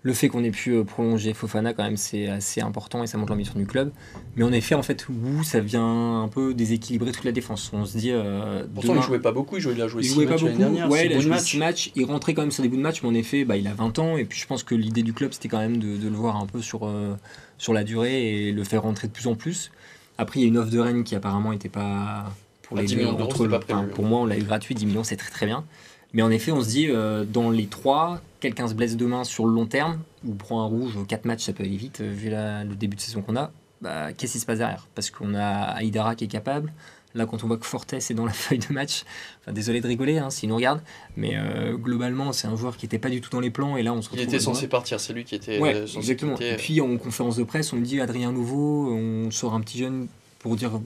Le 0.05 0.13
fait 0.13 0.29
qu'on 0.29 0.45
ait 0.45 0.53
pu 0.53 0.71
euh, 0.71 0.85
prolonger 0.85 1.35
Fofana, 1.35 1.75
quand 1.75 1.83
même, 1.83 1.97
c'est 1.97 2.29
assez 2.29 2.61
important 2.61 3.03
et 3.03 3.09
ça 3.09 3.19
montre 3.19 3.33
l'ambition 3.33 3.55
du 3.59 3.67
club. 3.67 3.91
Mais 4.37 4.45
en 4.45 4.53
effet, 4.53 4.77
en 4.77 4.83
fait, 4.83 5.07
Wu, 5.09 5.43
ça 5.43 5.59
vient 5.59 6.23
un 6.23 6.29
peu 6.29 6.55
déséquilibrer 6.55 7.11
toute 7.11 7.25
la 7.25 7.33
défense. 7.33 7.69
On 7.73 7.85
se 7.85 7.99
dit... 7.99 8.13
euh, 8.13 8.65
Pourtant, 8.73 8.93
demain- 8.93 9.03
il 9.03 9.07
jouait 9.07 9.19
pas 9.19 9.33
beaucoup, 9.33 9.57
il, 9.57 9.61
jouait, 9.61 9.73
il 9.75 9.83
a 9.83 9.89
joué 9.89 10.03
il 10.03 10.09
6 10.09 10.15
jouait 10.15 10.25
pas 10.27 10.31
matchs 10.33 10.43
l'année 10.43 10.55
beaucoup. 10.57 10.73
dernière, 10.77 10.91
ouais, 10.91 11.07
il 11.07 11.13
a 11.15 11.21
joué 11.21 11.31
match. 11.31 11.43
six 11.43 11.59
matchs. 11.59 11.91
Il 11.97 12.05
rentrait 12.05 12.33
quand 12.33 12.43
même 12.43 12.53
sur 12.53 12.63
des 12.63 12.69
bouts 12.69 12.77
de 12.77 12.81
match, 12.83 13.03
mais 13.03 13.09
en 13.09 13.15
effet, 13.15 13.45
bah, 13.45 13.57
il 13.57 13.67
a 13.67 13.75
20 13.75 13.99
ans. 13.99 14.17
Et 14.17 14.25
puis 14.25 14.39
je 14.39 14.47
pense 14.47 14.63
que 14.63 14.77
l'idée 14.77 15.03
du 15.03 15.13
club, 15.13 15.33
c'était 15.33 15.49
quand 15.49 15.59
même 15.59 15.79
de, 15.79 15.97
de 15.97 16.09
le 16.09 16.15
voir 16.15 16.37
un 16.37 16.47
peu 16.47 16.63
sur, 16.63 16.87
euh, 16.87 17.17
sur 17.59 17.73
la 17.73 17.83
durée 17.83 18.47
et 18.49 18.53
le 18.53 18.63
faire 18.63 18.83
rentrer 18.83 19.09
de 19.09 19.13
plus 19.13 19.27
en 19.27 19.35
plus. 19.35 19.73
Après, 20.17 20.39
il 20.39 20.43
y 20.45 20.47
a 20.47 20.49
une 20.49 20.59
offre 20.59 20.71
de 20.71 20.79
Rennes 20.79 21.03
qui 21.03 21.17
apparemment 21.17 21.51
n'était 21.51 21.69
pas 21.69 22.33
pour 22.63 22.79
Ah, 22.79 22.83
les 22.83 22.87
10 22.87 22.95
deux. 22.95 23.01
millions 23.01 23.13
d'euros, 23.15 23.25
entre 23.25 23.37
c'était 23.39 23.45
le- 23.47 23.51
pas 23.51 23.59
prévu. 23.59 23.81
enfin, 23.81 23.89
Pour 23.95 24.05
moi, 24.05 24.21
on 24.21 24.27
l'a 24.27 24.39
eu 24.39 24.43
gratuit, 24.45 24.77
10 24.77 24.87
millions, 24.87 25.03
c'est 25.05 25.17
très 25.17 25.31
très 25.31 25.47
bien. 25.47 25.65
Mais 26.14 26.23
en 26.23 26.31
effet, 26.31 26.53
on 26.53 26.62
se 26.62 26.68
dit, 26.68 26.87
euh, 26.88 27.25
dans 27.25 27.51
les 27.51 27.66
trois, 27.66 28.21
quelqu'un 28.40 28.66
se 28.68 28.75
blesse 28.75 28.97
demain 28.97 29.25
sur 29.25 29.47
le 29.47 29.53
long 29.53 29.66
terme, 29.66 29.99
ou 30.27 30.35
prend 30.35 30.62
un 30.62 30.66
rouge, 30.66 30.94
4 31.07 31.25
matchs, 31.27 31.44
ça 31.44 31.53
peut 31.53 31.64
aller 31.64 31.77
vite, 31.77 32.01
euh, 32.01 32.11
vu 32.12 32.31
la- 32.31 32.64
le 32.64 32.75
début 32.75 32.97
de 32.97 33.01
saison 33.01 33.21
qu'on 33.23 33.37
a. 33.37 33.51
Bah, 33.83 34.12
Qu'est-ce 34.12 34.33
qui 34.33 34.38
se 34.40 34.47
passe 34.47 34.59
derrière? 34.59 34.87
Parce 34.94 35.11
qu'on 35.11 35.35
a 35.35 35.47
Aïdara 35.77 36.14
qui 36.16 36.25
est 36.25 36.29
capable. 36.29 36.73
Là, 37.14 37.25
quand 37.27 37.42
on 37.42 37.47
voit 37.47 37.57
que 37.57 37.64
Fortes 37.66 37.92
est 37.94 38.12
dans 38.14 38.27
la 38.27 38.33
feuille 38.35 38.59
de 38.59 38.73
match, 38.73 39.05
enfin, 39.42 39.53
désolé 39.53 39.81
de 39.81 39.87
rigoler 39.87 40.18
hein, 40.18 40.31
s'il 40.31 40.49
nous 40.49 40.57
regarde, 40.57 40.81
mais 41.16 41.33
euh, 41.37 41.75
globalement, 41.77 42.33
c'est 42.33 42.47
un 42.49 42.57
joueur 42.57 42.77
qui 42.77 42.87
n'était 42.87 42.99
pas 42.99 43.09
du 43.11 43.21
tout 43.21 43.31
dans 43.31 43.40
les 43.40 43.51
plans. 43.51 43.77
Et 43.77 43.83
là, 43.83 43.92
on 43.92 44.03
se 44.03 44.09
Il 44.09 44.12
retrouve 44.12 44.29
était 44.29 44.37
à 44.37 44.40
censé 44.40 44.66
partir, 44.68 45.01
c'est 45.01 45.12
lui 45.12 45.25
qui 45.25 45.35
était 45.35 45.59
Ouais, 45.59 45.87
censé 45.87 45.99
exactement. 45.99 46.35
quitter. 46.35 46.53
Et 46.53 46.57
puis 46.57 46.81
en 46.81 46.97
conférence 46.99 47.37
de 47.37 47.44
presse, 47.44 47.73
on 47.73 47.77
me 47.77 47.85
dit 47.85 48.01
Adrien 48.01 48.33
Nouveau, 48.33 48.92
on 48.92 49.31
sort 49.31 49.55
un 49.55 49.61
petit 49.61 49.79
jeune 49.79 50.09
pour 50.38 50.57
dire 50.57 50.81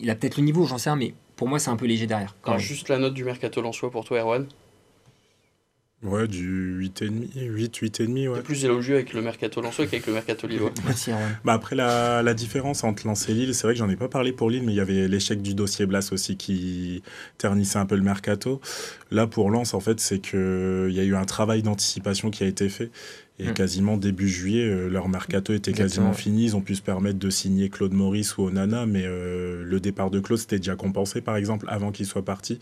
il 0.00 0.08
a 0.08 0.14
peut-être 0.14 0.36
le 0.36 0.44
niveau, 0.44 0.66
j'en 0.66 0.78
sais 0.78 0.88
rien, 0.90 0.96
mais 0.96 1.14
pour 1.40 1.48
moi, 1.48 1.58
c'est 1.58 1.70
un 1.70 1.76
peu 1.76 1.86
léger 1.86 2.06
derrière. 2.06 2.36
quand 2.42 2.50
Alors, 2.50 2.60
même. 2.60 2.68
juste 2.68 2.90
la 2.90 2.98
note 2.98 3.14
du 3.14 3.24
mercato 3.24 3.62
lensois 3.62 3.90
pour 3.90 4.04
toi, 4.04 4.18
Erwan. 4.20 4.46
Ouais, 6.02 6.28
du 6.28 6.78
8,5, 6.86 7.30
8, 7.34 7.76
8,5, 7.78 8.28
ouais. 8.28 8.36
T'es 8.36 8.42
plus 8.42 8.62
élogieux 8.66 8.96
avec 8.96 9.14
le 9.14 9.22
mercato 9.22 9.62
lensois 9.62 9.86
qu'avec 9.86 10.06
le 10.06 10.12
mercato 10.12 10.46
lillois. 10.46 10.70
Merci, 10.84 11.12
Erwan. 11.12 11.38
Bah 11.46 11.54
après, 11.54 11.76
la, 11.76 12.22
la 12.22 12.34
différence 12.34 12.84
entre 12.84 13.06
Lens 13.06 13.26
et 13.30 13.32
Lille, 13.32 13.54
c'est 13.54 13.62
vrai 13.66 13.72
que 13.72 13.78
j'en 13.78 13.88
ai 13.88 13.96
pas 13.96 14.08
parlé 14.08 14.32
pour 14.32 14.50
Lille, 14.50 14.64
mais 14.66 14.72
il 14.74 14.76
y 14.76 14.80
avait 14.80 15.08
l'échec 15.08 15.40
du 15.40 15.54
dossier 15.54 15.86
Blas 15.86 16.10
aussi 16.12 16.36
qui 16.36 17.02
ternissait 17.38 17.78
un 17.78 17.86
peu 17.86 17.96
le 17.96 18.02
mercato. 18.02 18.60
Là, 19.10 19.26
pour 19.26 19.50
Lens, 19.50 19.72
en 19.72 19.80
fait, 19.80 19.98
c'est 19.98 20.18
qu'il 20.18 20.90
y 20.92 21.00
a 21.00 21.04
eu 21.04 21.14
un 21.16 21.24
travail 21.24 21.62
d'anticipation 21.62 22.28
qui 22.30 22.44
a 22.44 22.46
été 22.48 22.68
fait. 22.68 22.90
Et 23.42 23.48
Mm. 23.48 23.54
quasiment 23.54 23.96
début 23.96 24.28
juillet, 24.28 24.64
euh, 24.64 24.88
leur 24.88 25.08
mercato 25.08 25.52
était 25.54 25.70
Exactement. 25.70 26.10
quasiment 26.10 26.12
fini. 26.12 26.44
Ils 26.44 26.56
ont 26.56 26.60
pu 26.60 26.74
se 26.74 26.82
permettre 26.82 27.18
de 27.18 27.30
signer 27.30 27.70
Claude 27.70 27.92
Maurice 27.94 28.36
ou 28.36 28.42
Onana, 28.42 28.84
mais 28.86 29.02
euh, 29.06 29.62
le 29.64 29.80
départ 29.80 30.10
de 30.10 30.20
Claude, 30.20 30.38
c'était 30.38 30.58
déjà 30.58 30.76
compensé, 30.76 31.20
par 31.22 31.36
exemple, 31.36 31.64
avant 31.68 31.90
qu'il 31.90 32.04
soit 32.06 32.24
parti. 32.24 32.58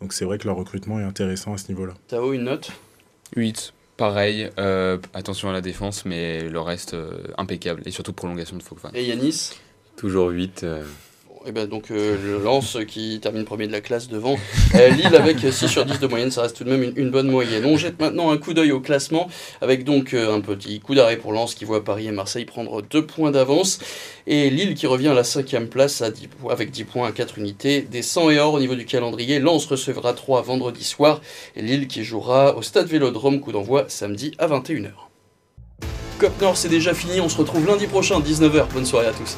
Donc 0.00 0.12
c'est 0.12 0.24
vrai 0.24 0.38
que 0.38 0.46
leur 0.46 0.56
recrutement 0.56 1.00
est 1.00 1.04
intéressant 1.04 1.54
à 1.54 1.58
ce 1.58 1.68
niveau-là. 1.68 1.94
Tao, 2.08 2.32
une 2.32 2.44
note? 2.44 2.70
8, 3.36 3.72
pareil. 3.96 4.48
euh, 4.58 4.98
attention 5.14 5.48
à 5.50 5.52
la 5.52 5.60
défense, 5.60 6.04
mais 6.04 6.48
le 6.48 6.60
reste 6.60 6.94
euh, 6.94 7.22
impeccable. 7.38 7.82
Et 7.86 7.90
surtout 7.90 8.12
prolongation 8.12 8.56
de 8.56 8.62
Fofana. 8.62 8.96
Et 8.98 9.04
Yanis? 9.04 9.50
Toujours 9.96 10.28
8. 10.30 10.64
Euh, 11.44 11.48
et 11.48 11.52
ben 11.52 11.66
donc 11.66 11.90
euh, 11.90 12.42
Lens 12.42 12.78
qui 12.86 13.18
termine 13.20 13.44
premier 13.44 13.66
de 13.66 13.72
la 13.72 13.80
classe 13.80 14.08
devant 14.08 14.36
euh, 14.74 14.88
Lille 14.90 15.14
avec 15.14 15.38
6 15.38 15.68
sur 15.68 15.84
10 15.84 16.00
de 16.00 16.06
moyenne, 16.06 16.30
ça 16.30 16.42
reste 16.42 16.56
tout 16.56 16.64
de 16.64 16.70
même 16.70 16.92
une, 16.96 17.10
bonne 17.10 17.28
moyenne. 17.28 17.64
On 17.64 17.76
jette 17.76 18.00
maintenant 18.00 18.30
un 18.30 18.38
coup 18.38 18.54
d'œil 18.54 18.72
au 18.72 18.80
classement 18.80 19.28
avec 19.60 19.84
donc 19.84 20.14
euh, 20.14 20.34
un 20.34 20.40
petit 20.40 20.80
coup 20.80 20.94
d'arrêt 20.94 21.16
pour 21.16 21.32
Lens 21.32 21.54
qui 21.54 21.64
voit 21.64 21.84
Paris 21.84 22.06
et 22.06 22.12
Marseille 22.12 22.44
prendre 22.44 22.82
2 22.82 23.06
points 23.06 23.30
d'avance 23.30 23.78
et 24.26 24.50
Lille 24.50 24.74
qui 24.74 24.86
revient 24.86 25.08
à 25.08 25.14
la 25.14 25.24
cinquième 25.24 25.68
place 25.68 26.02
à 26.02 26.10
10, 26.10 26.28
avec 26.50 26.70
10 26.70 26.84
points 26.84 27.08
à 27.08 27.12
4 27.12 27.38
unités. 27.38 27.82
Des 27.82 28.02
100 28.02 28.30
et 28.30 28.38
or 28.38 28.54
au 28.54 28.60
niveau 28.60 28.74
du 28.74 28.84
calendrier, 28.84 29.38
Lens 29.38 29.66
recevra 29.66 30.12
3 30.12 30.42
vendredi 30.42 30.84
soir 30.84 31.20
et 31.56 31.62
Lille 31.62 31.86
qui 31.86 32.04
jouera 32.04 32.56
au 32.56 32.62
Stade 32.62 32.86
Vélodrome, 32.86 33.40
coup 33.40 33.52
d'envoi 33.52 33.84
samedi 33.88 34.32
à 34.38 34.46
21h. 34.46 34.90
Cop 36.18 36.40
Nord 36.40 36.56
c'est 36.56 36.68
déjà 36.68 36.94
fini, 36.94 37.20
on 37.20 37.28
se 37.28 37.36
retrouve 37.36 37.66
lundi 37.66 37.86
prochain 37.86 38.20
19h, 38.20 38.66
bonne 38.72 38.86
soirée 38.86 39.08
à 39.08 39.12
tous. 39.12 39.36